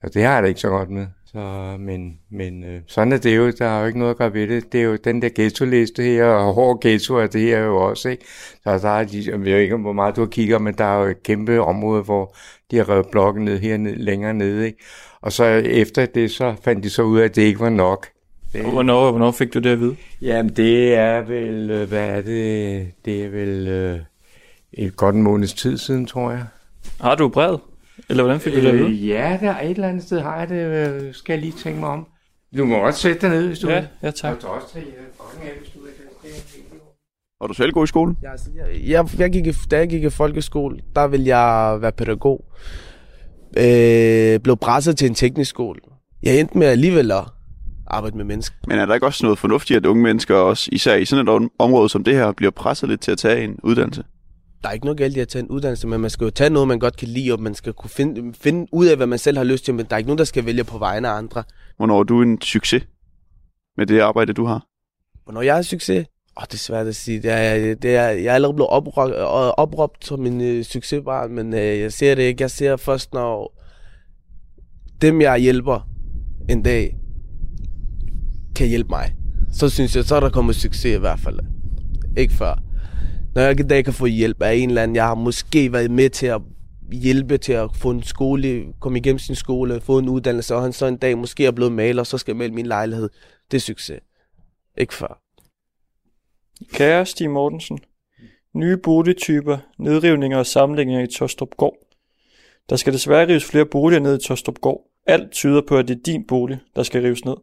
[0.02, 1.06] Og det har jeg da ikke så godt med.
[1.32, 3.50] Så, men men øh, sådan er det jo.
[3.50, 4.72] Der er jo ikke noget at gøre ved det.
[4.72, 8.08] Det er jo den der ghetto-liste her, og hård ghetto er det her jo også.
[8.08, 8.24] Ikke?
[8.64, 11.10] Så der er, jeg ved ikke, hvor meget du har kigget, men der er jo
[11.10, 12.36] et kæmpe område, hvor
[12.70, 14.66] de har revet blokken ned her ned, længere nede.
[14.66, 14.78] Ikke?
[15.20, 18.06] Og så efter det, så fandt de så ud af, at det ikke var nok.
[18.52, 19.96] Det, hvornår, hvornår fik du det at vide?
[20.22, 22.86] Jamen, det er vel, øh, hvad er det?
[23.04, 23.98] Det er vel øh,
[24.72, 26.44] et godt måneds tid siden, tror jeg.
[27.00, 27.60] Har du brevet?
[28.08, 28.74] Eller hvordan fik du det?
[28.74, 30.90] Øh, ja, der er et eller andet sted har jeg det.
[31.04, 32.06] Øh, skal jeg lige tænke mig om.
[32.56, 33.88] Du må også sætte dig ned, hvis du Ja, vil.
[34.02, 34.36] ja tak.
[34.36, 34.84] Og du også tage
[35.20, 35.88] fucking af, hvis du vil.
[36.24, 36.34] Er.
[37.40, 38.14] Og du selv god i skole?
[38.22, 38.30] Jeg,
[38.86, 42.44] jeg, jeg gik i, da jeg gik i folkeskole, der ville jeg være pædagog.
[43.58, 45.80] Øh, blev presset til en teknisk skole.
[46.22, 47.24] Jeg endte med alligevel at
[47.86, 48.56] arbejde med mennesker.
[48.66, 51.28] Men er der ikke også noget fornuftigt, at unge mennesker, også især i sådan et
[51.28, 54.02] om- område som det her, bliver presset lidt til at tage en uddannelse?
[54.62, 56.50] Der er ikke noget galt i at tage en uddannelse, men man skal jo tage
[56.50, 59.18] noget, man godt kan lide, og man skal kunne finde, finde ud af, hvad man
[59.18, 61.12] selv har lyst til, men der er ikke nogen, der skal vælge på vegne af
[61.12, 61.42] andre.
[61.76, 62.86] Hvornår er du en succes
[63.76, 64.66] med det arbejde, du har?
[65.24, 66.06] Hvornår jeg har succes?
[66.38, 67.22] Åh, det er svært at sige.
[67.22, 69.14] Det er, det er, jeg er allerede blevet opråbt,
[69.58, 72.42] opråbt som en øh, succesbarn, men øh, jeg ser det ikke.
[72.42, 73.60] Jeg ser først, når
[75.02, 75.88] dem, jeg hjælper
[76.48, 76.96] en dag,
[78.56, 79.14] kan hjælpe mig.
[79.52, 81.38] Så synes jeg, så er der kommet succes i hvert fald.
[82.16, 82.62] Ikke før.
[83.34, 85.72] Når jeg ikke i dag kan få hjælp af en eller anden, jeg har måske
[85.72, 86.40] været med til at
[86.92, 90.72] hjælpe til at få en skole, komme igennem sin skole, få en uddannelse, og han
[90.72, 93.10] så en dag måske er blevet maler, så skal jeg melde min lejlighed.
[93.50, 94.00] Det er succes.
[94.78, 95.22] Ikke før.
[96.72, 97.78] Kære Stig Mortensen.
[98.54, 101.76] Nye boligtyper, nedrivninger og samlinger i Tostrup Gård.
[102.70, 104.90] Der skal desværre rives flere boliger ned i Tostrup Gård.
[105.06, 107.36] Alt tyder på, at det er din bolig, der skal rives ned.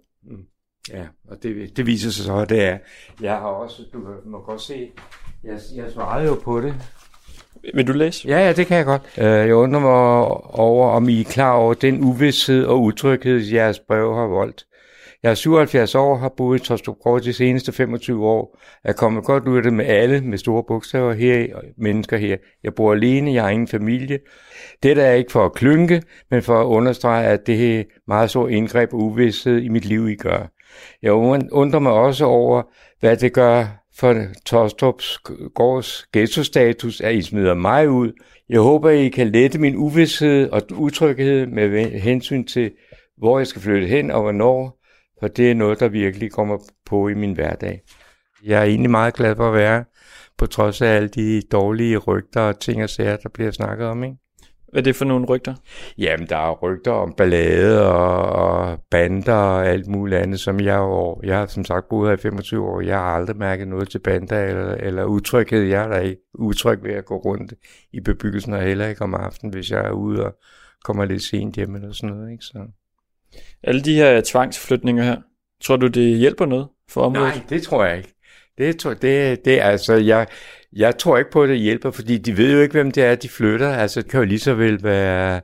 [0.94, 2.78] Ja, og det, det viser sig så, at det er.
[3.22, 4.92] Jeg har også, du må godt se,
[5.48, 6.74] jeg, jeg svarede jo på det.
[7.74, 8.28] Vil du læse?
[8.28, 9.02] Ja, ja, det kan jeg godt.
[9.18, 9.91] Øh, Jeg undrer mig
[10.60, 14.66] over, om I er klar over den uvidshed og utryghed, jeres brev har voldt.
[15.24, 18.58] Jeg er 77 år, har boet i Tostrup de seneste 25 år.
[18.84, 22.18] Jeg er kommet godt ud af det med alle, med store bogstaver her, og mennesker
[22.18, 22.38] her.
[22.64, 24.20] Jeg bor alene, jeg har ingen familie.
[24.84, 28.48] Dette er ikke for at klynke, men for at understrege, at det er meget stor
[28.48, 30.52] indgreb og uvidshed i mit liv, I gør.
[31.02, 31.12] Jeg
[31.52, 32.64] undrer mig også over,
[33.00, 33.66] hvad det gør
[34.00, 35.18] for Tostrups
[35.56, 38.12] gårds ghetto-status, at I smider mig ud.
[38.50, 42.72] Jeg håber, I kan lette min uvidshed og utryghed med hensyn til,
[43.18, 44.80] hvor jeg skal flytte hen og hvornår,
[45.20, 47.82] for det er noget, der virkelig kommer på i min hverdag.
[48.43, 49.86] Jeg er egentlig meget glad for at være,
[50.38, 54.04] på trods af alle de dårlige rygter og ting og sager, der bliver snakket om,
[54.04, 54.16] ikke?
[54.72, 55.55] Hvad er det for nogle rygter?
[55.97, 60.78] Jamen, der er rygter om ballade og, og bander og alt muligt andet, som jeg
[60.78, 63.89] jo, jeg har som sagt boet her i 25 år, jeg har aldrig mærket noget
[63.89, 65.61] til bander eller, eller utryghed.
[65.63, 67.53] Jeg er da ikke utryg ved at gå rundt
[67.93, 70.36] i bebyggelsen og heller ikke om aftenen, hvis jeg er ude og
[70.84, 72.43] kommer lidt sent hjem eller sådan noget, ikke?
[72.43, 72.68] Så.
[73.63, 75.18] Alle de her tvangsflytninger her,
[75.63, 77.36] tror du, det hjælper noget for området?
[77.36, 78.13] Nej, det tror jeg ikke.
[78.57, 80.28] Det, tror, det, det altså, jeg,
[80.78, 83.15] jeg tror ikke på, at det hjælper, fordi de ved jo ikke, hvem det er,
[83.15, 83.69] de flytter.
[83.69, 85.41] Altså, det kan jo lige så vel være,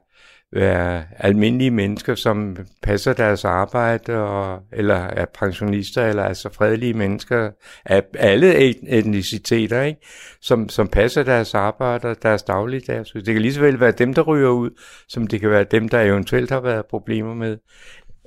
[0.54, 7.52] være almindelige mennesker, som passer deres arbejde, og, eller er pensionister, eller altså fredelige mennesker
[7.86, 8.56] af alle
[8.98, 10.00] etniciteter, ikke?
[10.42, 13.06] Som, som passer deres arbejde og deres dagligdag.
[13.06, 14.70] Så det kan lige så vel være dem, der ryger ud,
[15.08, 17.58] som det kan være dem, der eventuelt har været problemer med.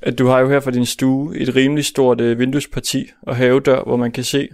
[0.02, 3.82] at du har jo her fra din stue et rimelig stort øh, vinduesparti og havedør,
[3.82, 4.48] hvor man kan se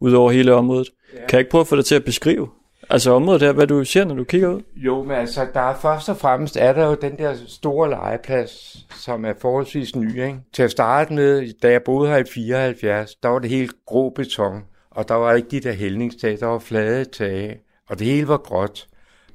[0.00, 0.88] ud over hele området.
[1.14, 1.18] Ja.
[1.18, 2.48] Kan jeg ikke prøve at få dig til at beskrive,
[2.90, 4.60] altså området her, hvad du ser, når du kigger ud?
[4.76, 8.76] Jo, men altså, der er først og fremmest, er der jo den der store legeplads,
[8.94, 10.40] som er forholdsvis ny, ikke?
[10.52, 14.10] Til at starte med, da jeg boede her i 74, der var det helt grå
[14.10, 17.56] beton, og der var ikke de der hældningstag, der var flade tage,
[17.88, 18.86] og det hele var gråt.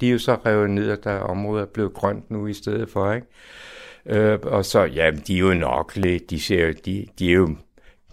[0.01, 2.89] De er jo så revet ned, og der området er blevet grønt nu i stedet
[2.89, 3.27] for, ikke?
[4.05, 7.55] Øh, og så, ja, de er jo nok lidt, de ser de, de er jo,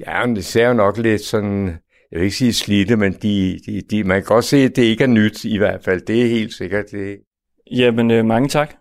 [0.06, 1.78] ja, det ser jo nok lidt sådan,
[2.12, 4.82] jeg vil ikke sige slidte, men de, de, de, man kan godt se, at det
[4.82, 6.00] ikke er nyt i hvert fald.
[6.00, 6.84] Det er helt sikkert.
[6.90, 7.16] Det.
[7.72, 8.74] Jamen, øh, mange tak,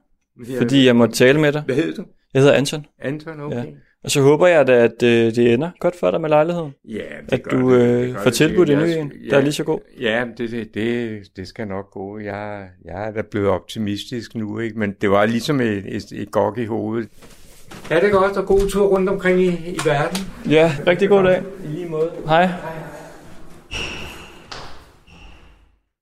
[0.58, 1.62] fordi jeg måtte tale med dig.
[1.66, 2.06] Hvad hedder du?
[2.34, 2.86] Jeg hedder Anton.
[3.02, 3.58] Anton, okay.
[3.58, 3.64] Ja.
[4.04, 6.72] Og så håber jeg da, at øh, det ender godt for dig med lejligheden.
[6.90, 7.82] Ja, det At gør du det.
[7.82, 8.34] øh, Det gør får det.
[8.34, 9.30] tilbudt en ny en, ja.
[9.30, 9.80] der er lige så god.
[10.02, 12.20] Ja, det, det, det, det skal nok gå.
[12.20, 14.80] Jeg, jeg er da blevet optimistisk nu, ikke?
[14.80, 17.10] men det var ligesom et, et, et gok i hovedet.
[17.90, 20.18] Ja, det er godt, og god tur rundt omkring i, i verden.
[20.50, 21.42] Ja, rigtig god dag.
[21.66, 22.12] I lige måde.
[22.28, 22.50] Hej.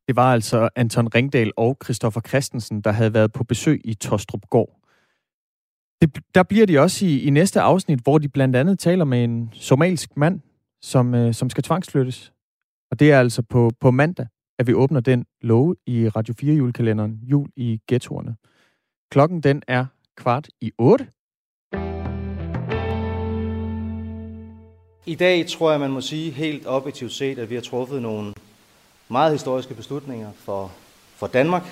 [0.07, 4.49] Det var altså Anton Ringdal og Christoffer Christensen, der havde været på besøg i Tostrup
[4.49, 4.79] Gård.
[6.01, 9.23] Det, der bliver de også i, i næste afsnit, hvor de blandt andet taler med
[9.23, 10.41] en somalisk mand,
[10.81, 12.33] som, øh, som skal tvangsflyttes.
[12.91, 14.27] Og det er altså på, på mandag,
[14.59, 18.35] at vi åbner den love i Radio 4 julekalenderen, Jul i Ghettoerne.
[19.11, 19.85] Klokken den er
[20.17, 21.07] kvart i otte.
[25.05, 28.33] I dag tror jeg, man må sige helt objektivt set, at vi har truffet nogle
[29.09, 30.71] meget historiske beslutninger for,
[31.15, 31.63] for Danmark.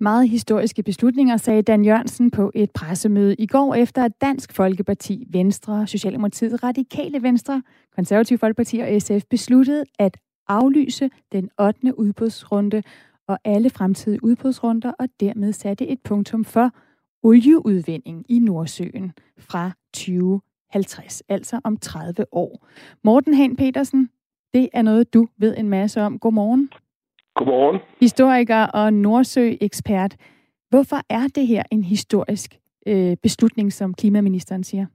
[0.00, 5.26] Meget historiske beslutninger, sagde Dan Jørgensen på et pressemøde i går, efter at Dansk Folkeparti,
[5.30, 7.62] Venstre, Socialdemokratiet, Radikale Venstre,
[7.94, 10.16] Konservative Folkeparti og SF besluttede at
[10.48, 11.98] aflyse den 8.
[11.98, 12.82] udbudsrunde
[13.28, 16.70] og alle fremtidige udbudsrunder, og dermed satte et punktum for
[17.22, 22.66] olieudvinding i Nordsøen fra 2050, altså om 30 år.
[23.04, 24.08] Morten Hen Petersen,
[24.54, 26.18] det er noget, du ved en masse om.
[26.18, 26.70] Godmorgen.
[27.34, 27.78] Godmorgen.
[28.00, 30.16] Historiker og Nordsø-ekspert.
[30.70, 32.50] Hvorfor er det her en historisk
[32.86, 34.86] øh, beslutning, som klimaministeren siger?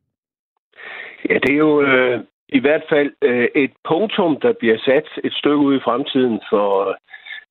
[1.29, 5.33] Ja, det er jo øh, i hvert fald øh, et punktum, der bliver sat et
[5.33, 6.95] stykke ud i fremtiden for øh,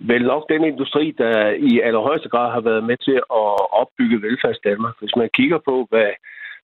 [0.00, 4.96] vel nok den industri, der i allerhøjeste grad har været med til at opbygge velfærdsdanmark.
[5.00, 6.10] Hvis man kigger på, hvad,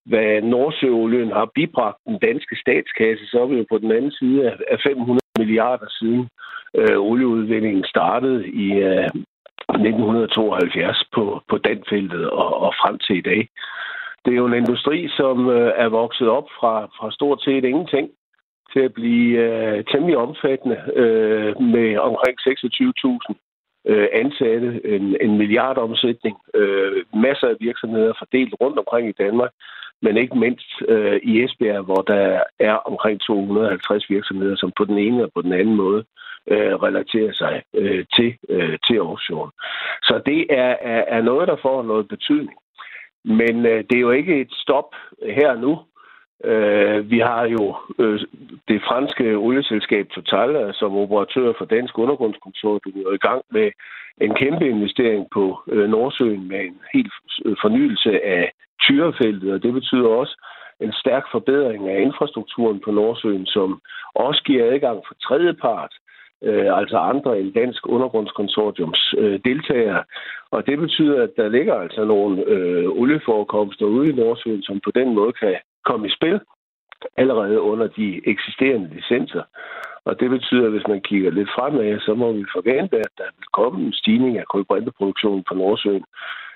[0.05, 4.39] hvad Nordsøolien har bibragt den danske statskasse, så er vi jo på den anden side
[4.73, 6.29] af 500 milliarder siden
[6.75, 9.11] øh, olieudvindingen startede i øh,
[9.69, 13.49] 1972 på, på Danfeltet og, og frem til i dag.
[14.25, 18.11] Det er jo en industri, som øh, er vokset op fra, fra stort set ingenting
[18.73, 23.35] til at blive øh, temmelig omfattende øh, med omkring 26.000
[23.87, 29.51] øh, ansatte, en, en milliardomsætning, øh, masser af virksomheder fordelt rundt omkring i Danmark,
[30.03, 34.99] men ikke mindst øh, i Esbjerg, hvor der er omkring 250 virksomheder, som på den
[34.99, 36.05] ene og på den anden måde
[36.51, 39.51] øh, relaterer sig øh, til, øh, til offshore.
[40.03, 42.59] Så det er, er, er noget, der får noget betydning.
[43.25, 45.79] Men øh, det er jo ikke et stop her nu.
[46.45, 48.21] Øh, vi har jo øh,
[48.69, 53.71] det franske olieselskab Total øh, som operatør for Dansk Undergrundskonsortium er i gang med
[54.21, 57.13] en kæmpe investering på øh, Nordsøen med en helt
[57.45, 58.53] øh, fornyelse af
[58.87, 60.35] tyrefeltet, og det betyder også
[60.81, 63.81] en stærk forbedring af infrastrukturen på Nordsøen, som
[64.15, 65.93] også giver adgang for tredjepart,
[66.43, 70.05] øh, altså andre end Dansk Undergrundskonsortiums øh, deltagere.
[70.51, 74.91] Og det betyder, at der ligger altså nogle øh, olieforekomster ude i Nordsøen, som på
[74.95, 76.41] den måde kan komme i spil
[77.17, 79.43] allerede under de eksisterende licenser.
[80.05, 83.29] Og det betyder, at hvis man kigger lidt fremad, så må vi forvente, at der
[83.39, 86.05] vil komme en stigning af kulbrinteproduktionen på Nordsøen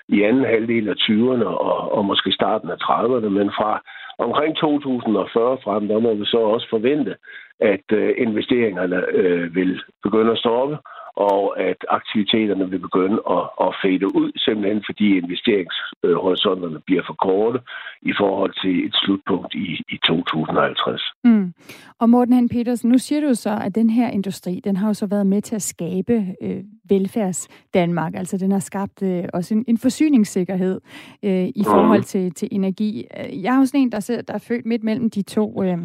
[0.09, 3.81] i anden halvdel af 20'erne og, og måske starten af 30'erne, men fra
[4.19, 7.15] omkring 2040 frem, der må vi så også forvente,
[7.59, 10.77] at øh, investeringerne øh, vil begynde at stoppe,
[11.17, 17.59] og at aktiviteterne vil begynde at, at fade ud, simpelthen fordi investeringshorisonterne bliver for korte
[18.01, 21.01] i forhold til et slutpunkt i, i 2050.
[21.23, 21.53] Mm.
[21.99, 24.93] Og Morten Hen Petersen, nu siger du så, at den her industri, den har jo
[24.93, 28.15] så været med til at skabe øh, velfærds Danmark.
[28.15, 30.81] Altså den har skabt øh, også en, en forsyningssikkerhed
[31.23, 33.05] øh, i forhold til, til energi.
[33.43, 35.77] Jeg er jo sådan en, der, ser, der er født midt mellem de to øh,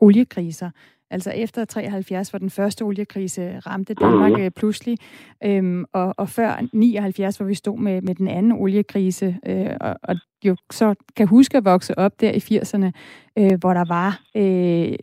[0.00, 0.70] oliekriser.
[1.14, 4.98] Altså efter 73, hvor den første oliekrise ramte Danmark øh, pludselig,
[5.44, 9.96] øhm, og, og før 79, hvor vi stod med, med den anden oliekrise, øh, og,
[10.02, 12.90] og jo så kan huske at vokse op der i 80'erne,
[13.38, 14.94] øh, hvor der var øh,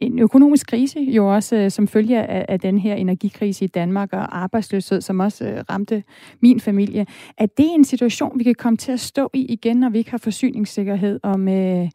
[0.00, 4.12] en økonomisk krise, jo også øh, som følge af, af den her energikrise i Danmark
[4.12, 6.02] og arbejdsløshed, som også øh, ramte
[6.40, 7.06] min familie.
[7.38, 10.10] Er det en situation, vi kan komme til at stå i igen, når vi ikke
[10.10, 11.88] har forsyningssikkerhed om, øh,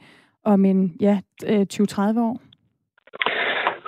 [0.44, 2.42] om en ja, 20-30 år?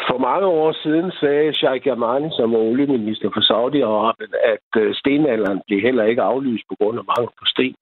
[0.08, 5.62] For mange år siden sagde Sheikh Yamani, som var olieminister for Saudi-Arabien, at øh, stenalderen
[5.68, 7.76] blev heller ikke aflyst på grund af mangel på sten.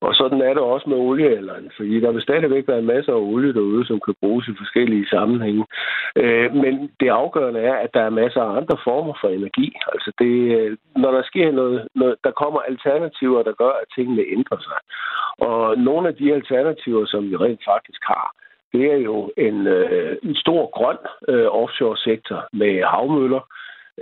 [0.00, 3.54] Og sådan er det også med oliealderen, fordi der vil stadigvæk være masser af olie
[3.54, 5.64] derude, som kan bruges i forskellige sammenhænge.
[6.16, 9.76] Øh, men det afgørende er, at der er masser af andre former for energi.
[9.92, 14.22] Altså det, øh, når der sker noget, noget, der kommer alternativer, der gør, at tingene
[14.36, 14.78] ændrer sig.
[15.48, 18.26] Og nogle af de alternativer, som vi rent faktisk har,
[18.76, 23.42] det er jo en, øh, en stor grøn øh, offshore-sektor med havmøller,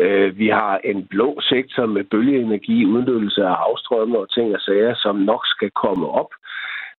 [0.00, 4.94] Øh, vi har en blå sektor med bølgeenergi, udnyttelse af havstrømme og ting og sager,
[4.94, 6.30] som nok skal komme op.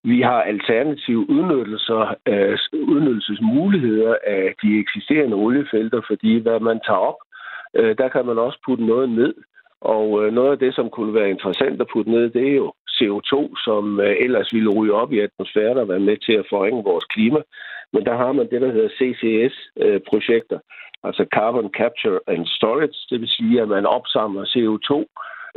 [0.04, 7.20] Vi har alternative udnyttelser, øh, udnyttelsesmuligheder af de eksisterende oliefelter, fordi hvad man tager op,
[7.76, 9.34] øh, der kan man også putte noget ned.
[9.82, 12.74] Og øh, noget af det, som kunne være interessant at putte ned, det er jo
[12.98, 16.84] CO2, som øh, ellers ville ryge op i atmosfæren og være med til at forringe
[16.84, 17.40] vores klima.
[17.94, 23.22] Men der har man det, der hedder CCS-projekter, øh, altså Carbon Capture and Storage, det
[23.22, 24.92] vil sige, at man opsamler CO2,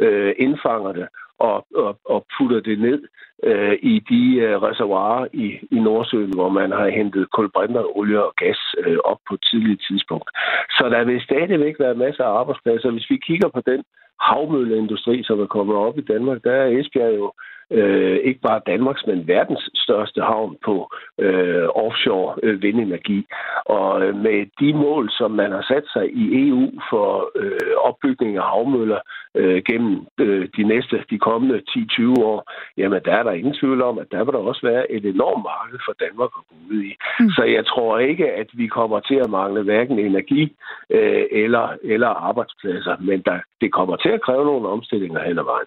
[0.04, 1.08] øh, indfanger det
[1.38, 3.00] og, og, og putter det ned
[3.44, 8.34] øh, i de øh, reservoirer i, i Nordsøen, hvor man har hentet kulbrinter, olie og
[8.36, 10.30] gas øh, op på et tidligt tidspunkt.
[10.70, 12.90] Så der vil stadigvæk være masser af arbejdspladser.
[12.90, 13.82] Hvis vi kigger på den
[14.20, 17.32] havmølleindustri, som er kommet op i Danmark, der er Esbjerg jo
[17.70, 23.26] øh, ikke bare Danmarks, men verdens største havn på øh, offshore øh, vindenergi.
[23.64, 28.36] Og øh, med de mål, som man har sat sig i EU for øh, opbygning
[28.36, 29.00] af havmøller
[29.34, 33.82] øh, gennem øh, de næste, de kommende 10-20 år, jamen der er der ingen tvivl
[33.82, 36.82] om, at der vil der også være et enormt marked for Danmark at gå ud
[36.82, 36.92] i.
[37.20, 37.30] Mm.
[37.30, 40.56] Så jeg tror ikke, at vi kommer til at mangle hverken energi
[40.90, 45.44] øh, eller, eller arbejdspladser, men der, det kommer til at kræve nogle omstillinger hen ad
[45.44, 45.66] vejen.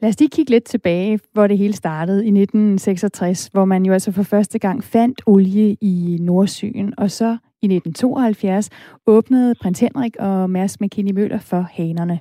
[0.00, 3.92] Lad os lige kigge lidt tilbage, hvor det hele startede i 1966, hvor man jo
[3.92, 8.70] altså for første gang fandt olie i Nordsøen, og så i 1972
[9.06, 12.20] åbnede prins Henrik og Mærs McKinney Møller for hanerne.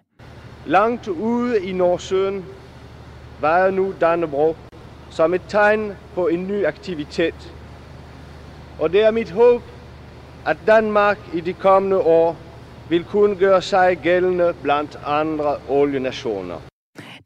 [0.65, 2.45] Langt ude i Nordsøen
[3.41, 4.55] var nu Dannebro
[5.13, 7.53] som et tegn på en ny aktivitet.
[8.79, 9.61] Og det er mit håb,
[10.45, 12.37] at Danmark i de kommende år
[12.89, 16.55] vil kunne gøre sig gældende blandt andre olienationer.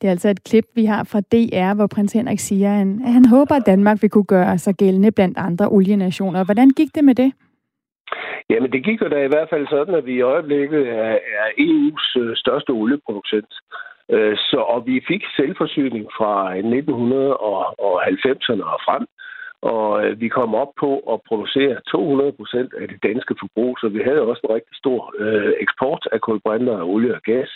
[0.01, 3.25] Det er altså et klip, vi har fra DR, hvor prins Henrik siger, at han
[3.25, 6.43] håber, at Danmark vil kunne gøre sig gældende blandt andre olienationer.
[6.43, 7.31] Hvordan gik det med det?
[8.49, 11.17] Jamen, det gik jo da i hvert fald sådan, at vi i øjeblikket er,
[11.67, 13.53] EU's øh, største olieproducent.
[14.11, 19.05] Øh, så, og vi fik selvforsyning fra 1990'erne og frem.
[19.61, 23.87] Og øh, vi kom op på at producere 200 procent af det danske forbrug, så
[23.89, 27.49] vi havde også en rigtig stor øh, eksport af kulbrinter, olie og gas,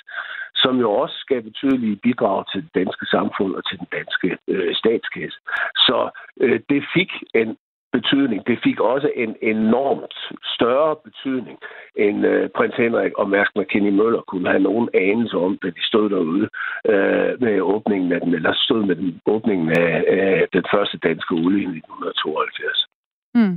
[0.56, 4.76] som jo også skal betydelige bidrag til det danske samfund og til den danske øh,
[4.76, 5.40] statskasse.
[5.88, 5.98] Så
[6.44, 7.58] øh, det fik en
[7.92, 8.48] betydning.
[8.48, 10.16] Det fik også en enormt
[10.56, 11.58] større betydning,
[11.96, 15.84] end øh, prins Henrik og Mærsk McKinney Møller kunne have nogen anelse om, da de
[15.90, 16.50] stod derude
[16.92, 21.32] øh, med åbningen af den, eller stod med den åbningen af, øh, den første danske
[21.34, 22.88] olie i 1972.
[23.36, 23.56] Mm.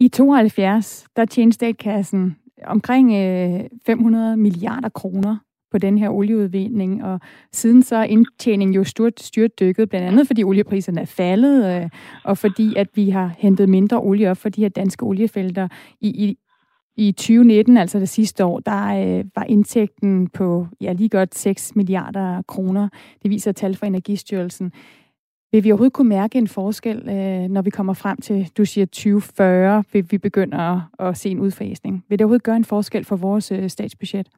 [0.00, 5.36] I 72, der tjente statkassen omkring øh, 500 milliarder kroner
[5.70, 7.20] på den her olieudvinding, og
[7.52, 11.90] siden så er indtjeningen jo stort styrt dykket, blandt andet fordi oliepriserne er faldet, øh,
[12.24, 15.68] og fordi at vi har hentet mindre olie op for de her danske oliefelter.
[16.00, 16.38] I, i,
[16.96, 21.76] i 2019, altså det sidste år, der øh, var indtægten på ja, lige godt 6
[21.76, 22.88] milliarder kroner.
[23.22, 24.72] Det viser tal fra Energistyrelsen.
[25.52, 28.86] Vil vi overhovedet kunne mærke en forskel, øh, når vi kommer frem til, du siger
[28.86, 32.04] 2040, vil vi begynder at, at se en udfasning?
[32.08, 34.28] Vil det overhovedet gøre en forskel for vores øh, statsbudget?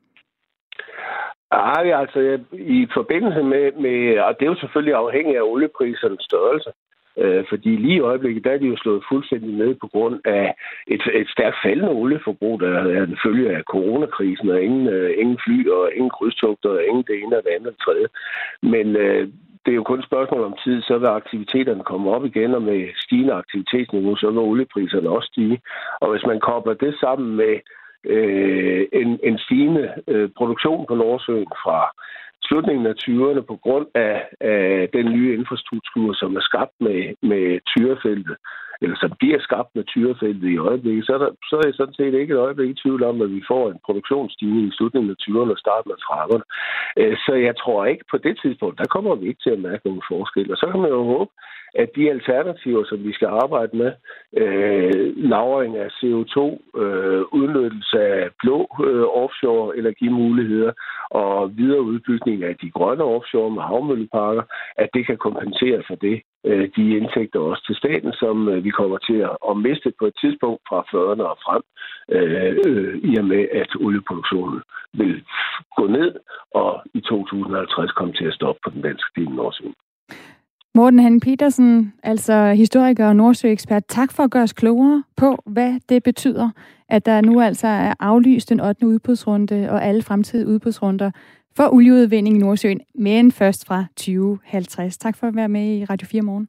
[1.50, 6.22] Ej, altså øh, i forbindelse med, med, og det er jo selvfølgelig afhængigt af olieprisernes
[6.22, 6.70] størrelse,
[7.18, 10.54] øh, fordi lige i øjeblikket, der er de jo slået fuldstændig ned på grund af
[10.86, 15.38] et, et stærkt faldende olieforbrug, der er en følge af coronakrisen, og ingen, øh, ingen
[15.44, 18.08] fly, og ingen krydstogter, og ingen det ene og det andet og tredje.
[18.62, 19.28] Men øh,
[19.64, 22.62] det er jo kun et spørgsmål om tid, så vil aktiviteterne komme op igen, og
[22.62, 25.60] med stigende aktivitetsniveau, så vil oliepriserne også stige.
[26.00, 27.54] Og hvis man kobler det sammen med
[28.04, 31.78] øh, en, en stigende øh, produktion på Nordsøen fra
[32.48, 37.60] slutningen af 20'erne på grund af, af den nye infrastruktur, som er skabt med, med
[37.72, 38.36] tyrefeltet,
[38.82, 41.98] eller som bliver skabt med tyrefeltet i øjeblikket, så er, der, så er jeg sådan
[41.98, 45.18] set ikke et øjeblik i tvivl om, at vi får en produktionsstigning i slutningen af
[45.24, 46.44] 20'erne og starten af 30'erne.
[47.00, 49.86] Øh, så jeg tror ikke på det tidspunkt, der kommer vi ikke til at mærke
[49.88, 50.52] nogen forskel.
[50.52, 51.30] Og så kan man jo håbe,
[51.82, 53.92] at de alternativer, som vi skal arbejde med,
[54.42, 56.38] øh, lavring af CO2,
[56.82, 58.58] øh, udnyttelse af blå
[58.88, 60.72] øh, offshore energimuligheder
[61.10, 64.42] og videre udbygning af de grønne offshore med havmølleparker,
[64.76, 68.70] at det kan kompensere for det, øh, de indtægter også til staten, som øh, vi
[68.70, 71.62] kommer til at, at miste på et tidspunkt fra 40'erne og frem,
[72.16, 74.62] øh, øh, i og med at olieproduktionen
[74.92, 75.24] vil
[75.76, 76.14] gå ned
[76.54, 79.74] og i 2050 komme til at stoppe på den danske del Nordsøen.
[80.74, 85.80] Morten Han Petersen, altså historiker og nordsøekspert, tak for at gøre os klogere på, hvad
[85.88, 86.50] det betyder,
[86.88, 88.86] at der nu altså er aflyst den 8.
[88.86, 91.10] udbudsrunde og alle fremtidige udbudsrunder
[91.56, 94.98] for olieudvinding i Nordsøen, men først fra 2050.
[94.98, 96.48] Tak for at være med i Radio 4 morgen.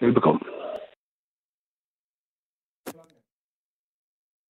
[0.00, 0.40] Velbekomme.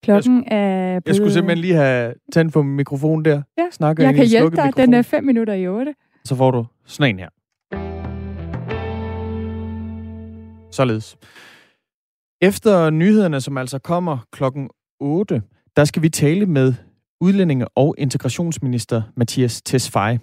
[0.05, 1.07] Klokken er blevet...
[1.07, 3.43] Jeg skulle simpelthen lige have tændt på mikrofonen der.
[3.59, 4.64] Ja, Snakker jeg kan hjælpe dig.
[4.66, 4.82] mikrofon.
[4.86, 5.95] Den er 5 minutter i 8.
[6.24, 7.28] Så får du sådan en her.
[10.72, 11.16] Således.
[12.42, 14.70] Efter nyhederne, som altså kommer klokken
[15.00, 15.42] 8,
[15.76, 16.74] der skal vi tale med
[17.20, 20.20] udlændinge- og integrationsminister Mathias Tesfaye.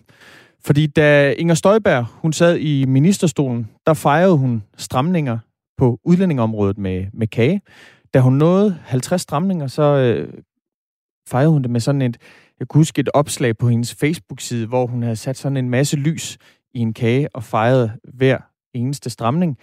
[0.65, 5.37] Fordi da Inger Støjberg hun sad i ministerstolen, der fejrede hun stramninger
[5.77, 7.61] på udlændingeområdet med, med kage.
[8.13, 10.33] Da hun nåede 50 stramninger, så øh,
[11.27, 12.17] fejrede hun det med sådan et,
[12.59, 15.97] jeg kunne huske et opslag på hendes Facebook-side, hvor hun havde sat sådan en masse
[15.97, 16.37] lys
[16.73, 18.37] i en kage og fejrede hver
[18.73, 19.57] eneste stramning,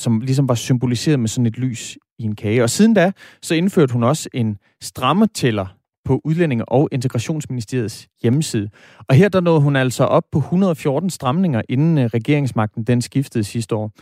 [0.00, 2.62] som ligesom var symboliseret med sådan et lys i en kage.
[2.62, 5.66] Og siden da, så indførte hun også en strammetæller
[6.04, 8.68] på Udlændinge- og Integrationsministeriets hjemmeside.
[9.08, 13.44] Og her der nåede hun altså op på 114 stramninger, inden øh, regeringsmagten den skiftede
[13.44, 13.92] sidste år.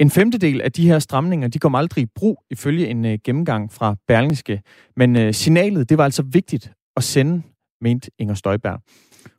[0.00, 3.72] En femtedel af de her stramninger, de kom aldrig i brug, ifølge en øh, gennemgang
[3.72, 4.62] fra Berlingske.
[4.96, 7.42] Men øh, signalet, det var altså vigtigt at sende,
[7.80, 8.80] mente Inger Støjberg.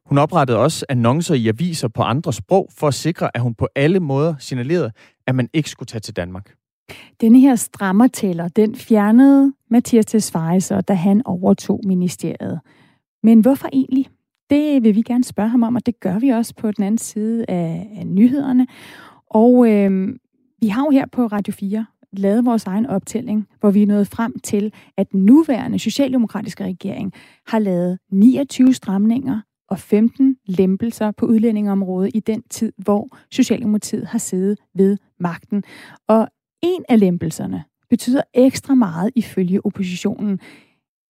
[0.06, 3.68] Hun oprettede også annoncer i aviser på andre sprog, for at sikre, at hun på
[3.76, 4.92] alle måder signalerede,
[5.28, 6.56] at man ikke skulle tage til Danmark.
[7.22, 12.60] Denne her strammertæller, den fjernede Mathias Tesfaye så, da han overtog ministeriet.
[13.24, 14.08] Men hvorfor egentlig?
[14.50, 16.98] Det vil vi gerne spørge ham om, og det gør vi også på den anden
[16.98, 18.68] side af, af nyhederne.
[19.30, 20.16] Og øh,
[20.62, 24.08] vi har jo her på Radio 4 lavet vores egen optælling, hvor vi er nået
[24.08, 27.14] frem til, at den nuværende socialdemokratiske regering
[27.48, 34.20] har lavet 29 stramninger og 15 lempelser på udlændingeområdet i den tid, hvor Socialdemokratiet har
[34.20, 35.64] siddet ved magten.
[36.08, 36.28] Og
[36.64, 40.40] en af lempelserne betyder ekstra meget ifølge oppositionen,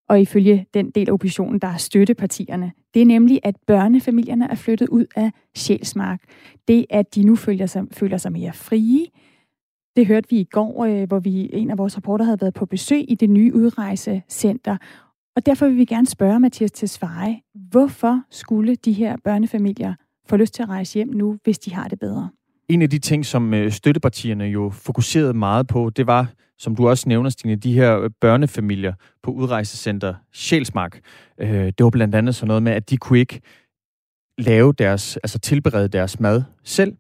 [0.09, 2.71] og ifølge den del af oppositionen, der er støttepartierne.
[2.93, 6.21] Det er nemlig, at børnefamilierne er flyttet ud af Sjælsmark.
[6.67, 9.05] Det, at de nu føler sig, føler sig mere frie.
[9.95, 12.65] Det hørte vi i går, øh, hvor vi en af vores reporter havde været på
[12.65, 14.77] besøg i det nye udrejsecenter.
[15.35, 19.93] Og derfor vil vi gerne spørge Mathias Tesfaye, hvorfor skulle de her børnefamilier
[20.29, 22.29] få lyst til at rejse hjem nu, hvis de har det bedre?
[22.69, 26.89] En af de ting, som øh, støttepartierne jo fokuserede meget på, det var, som du
[26.89, 30.99] også nævner, Stine, de her øh, børnefamilier på udrejsecenter Sjælsmark.
[31.37, 33.41] Øh, det var blandt andet sådan noget med, at de kunne ikke
[34.37, 36.95] lave deres, altså tilberede deres mad selv.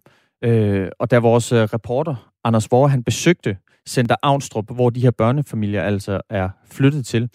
[0.99, 3.57] Og der vores reporter, Anders Vore, han besøgte
[3.87, 7.29] Center Avnstrup, hvor de her børnefamilier altså er flyttet til,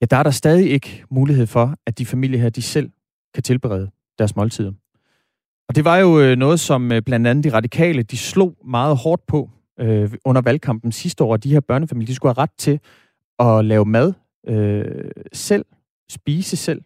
[0.00, 2.90] ja, der er der stadig ikke mulighed for, at de familier her, de selv
[3.34, 4.72] kan tilberede deres måltider.
[5.68, 8.96] Og det var jo øh, noget, som øh, blandt andet de radikale, de slog meget
[8.96, 12.54] hårdt på øh, under valgkampen sidste år, at de her børnefamilier, de skulle have ret
[12.58, 12.80] til
[13.38, 14.12] at lave mad
[14.48, 15.64] øh, selv,
[16.10, 16.82] spise selv.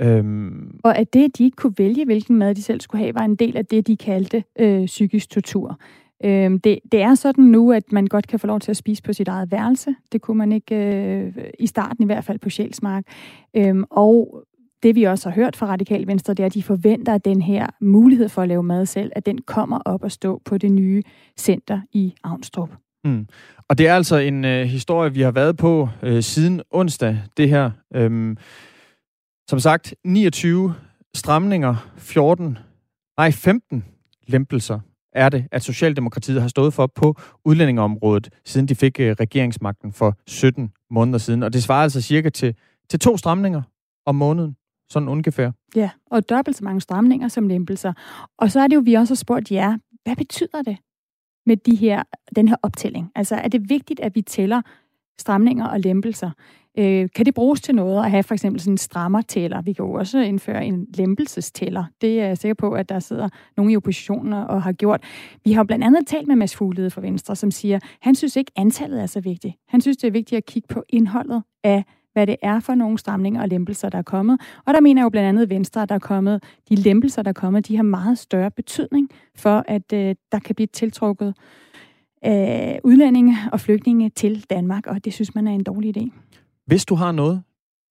[0.00, 0.80] Øhm.
[0.84, 3.24] Og at det, at de ikke kunne vælge, hvilken mad de selv skulle have, var
[3.24, 5.78] en del af det, de kaldte øh, psykisk tortur.
[6.24, 9.02] Øhm, det, det er sådan nu, at man godt kan få lov til at spise
[9.02, 9.94] på sit eget værelse.
[10.12, 13.04] Det kunne man ikke øh, i starten i hvert fald på Sjælsmark.
[13.56, 14.44] Øhm, og
[14.82, 17.42] det vi også har hørt fra Radikal Venstre, det er, at de forventer, at den
[17.42, 20.72] her mulighed for at lave mad selv, at den kommer op og stå på det
[20.72, 21.02] nye
[21.38, 22.70] center i Avnstrup.
[23.04, 23.26] Mm.
[23.68, 27.48] Og det er altså en øh, historie, vi har været på øh, siden onsdag, det
[27.48, 27.70] her.
[27.94, 28.36] Øhm,
[29.48, 30.74] som sagt, 29
[31.14, 32.58] stramninger, 14,
[33.18, 33.84] nej 15
[34.26, 34.80] lempelser
[35.12, 40.16] er det, at Socialdemokratiet har stået for på udlændingeområdet, siden de fik øh, regeringsmagten for
[40.26, 41.42] 17 måneder siden.
[41.42, 42.54] Og det svarer altså cirka til,
[42.90, 43.62] til to stramninger
[44.06, 44.56] om måneden.
[44.90, 45.50] Sådan ungefær.
[45.76, 47.92] Ja, og dobbelt så mange stramninger som lempelser.
[48.38, 50.76] Og så er det jo, vi også har spurgt jer, hvad betyder det
[51.46, 52.02] med de her,
[52.36, 53.10] den her optælling?
[53.14, 54.62] Altså, er det vigtigt, at vi tæller
[55.20, 56.30] stramninger og lempelser?
[56.78, 59.62] Øh, kan det bruges til noget at have for eksempel sådan en strammertæller?
[59.62, 61.84] Vi kan jo også indføre en lempelsestæller.
[62.00, 65.02] Det er jeg sikker på, at der sidder nogle i oppositionen og har gjort.
[65.44, 68.52] Vi har blandt andet talt med Mads Fuglede fra Venstre, som siger, han synes ikke,
[68.56, 69.54] antallet er så vigtigt.
[69.68, 72.98] Han synes, det er vigtigt at kigge på indholdet af hvad det er for nogle
[72.98, 74.40] stramninger og lempelser, der er kommet.
[74.66, 77.32] Og der mener jeg jo blandt andet Venstre, der er kommet, de lempelser, der er
[77.32, 81.34] kommet, de har meget større betydning for, at øh, der kan blive tiltrukket
[82.26, 86.10] øh, udlændinge og flygtninge til Danmark, og det synes man er en dårlig idé.
[86.66, 87.42] Hvis du har noget,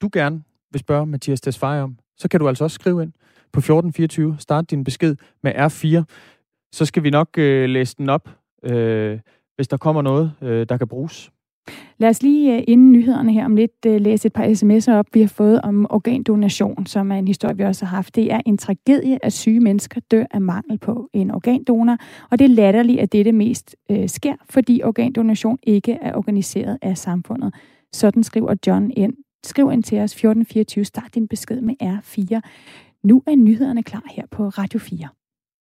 [0.02, 3.12] du gerne vil spørge Mathias Tesfaye om, så kan du altså også skrive ind
[3.54, 4.36] på 1424.
[4.40, 6.04] Start din besked med R4.
[6.72, 8.30] Så skal vi nok øh, læse den op,
[8.64, 9.20] øh,
[9.56, 11.32] hvis der kommer noget, øh, der kan bruges.
[11.98, 15.06] Lad os lige øh, inden nyhederne her om lidt øh, læse et par sms'er op,
[15.14, 18.16] vi har fået om organdonation, som er en historie, vi også har haft.
[18.16, 21.98] Det er en tragedie, at syge mennesker dør af mangel på en organdonor,
[22.32, 26.98] og det er latterligt, at dette mest øh, sker, fordi organdonation ikke er organiseret af
[26.98, 27.54] samfundet.
[27.94, 29.14] Sådan skriver John ind.
[29.44, 32.40] Skriv ind til os 1424, start din besked med R4.
[33.04, 35.19] Nu er nyhederne klar her på Radio 4.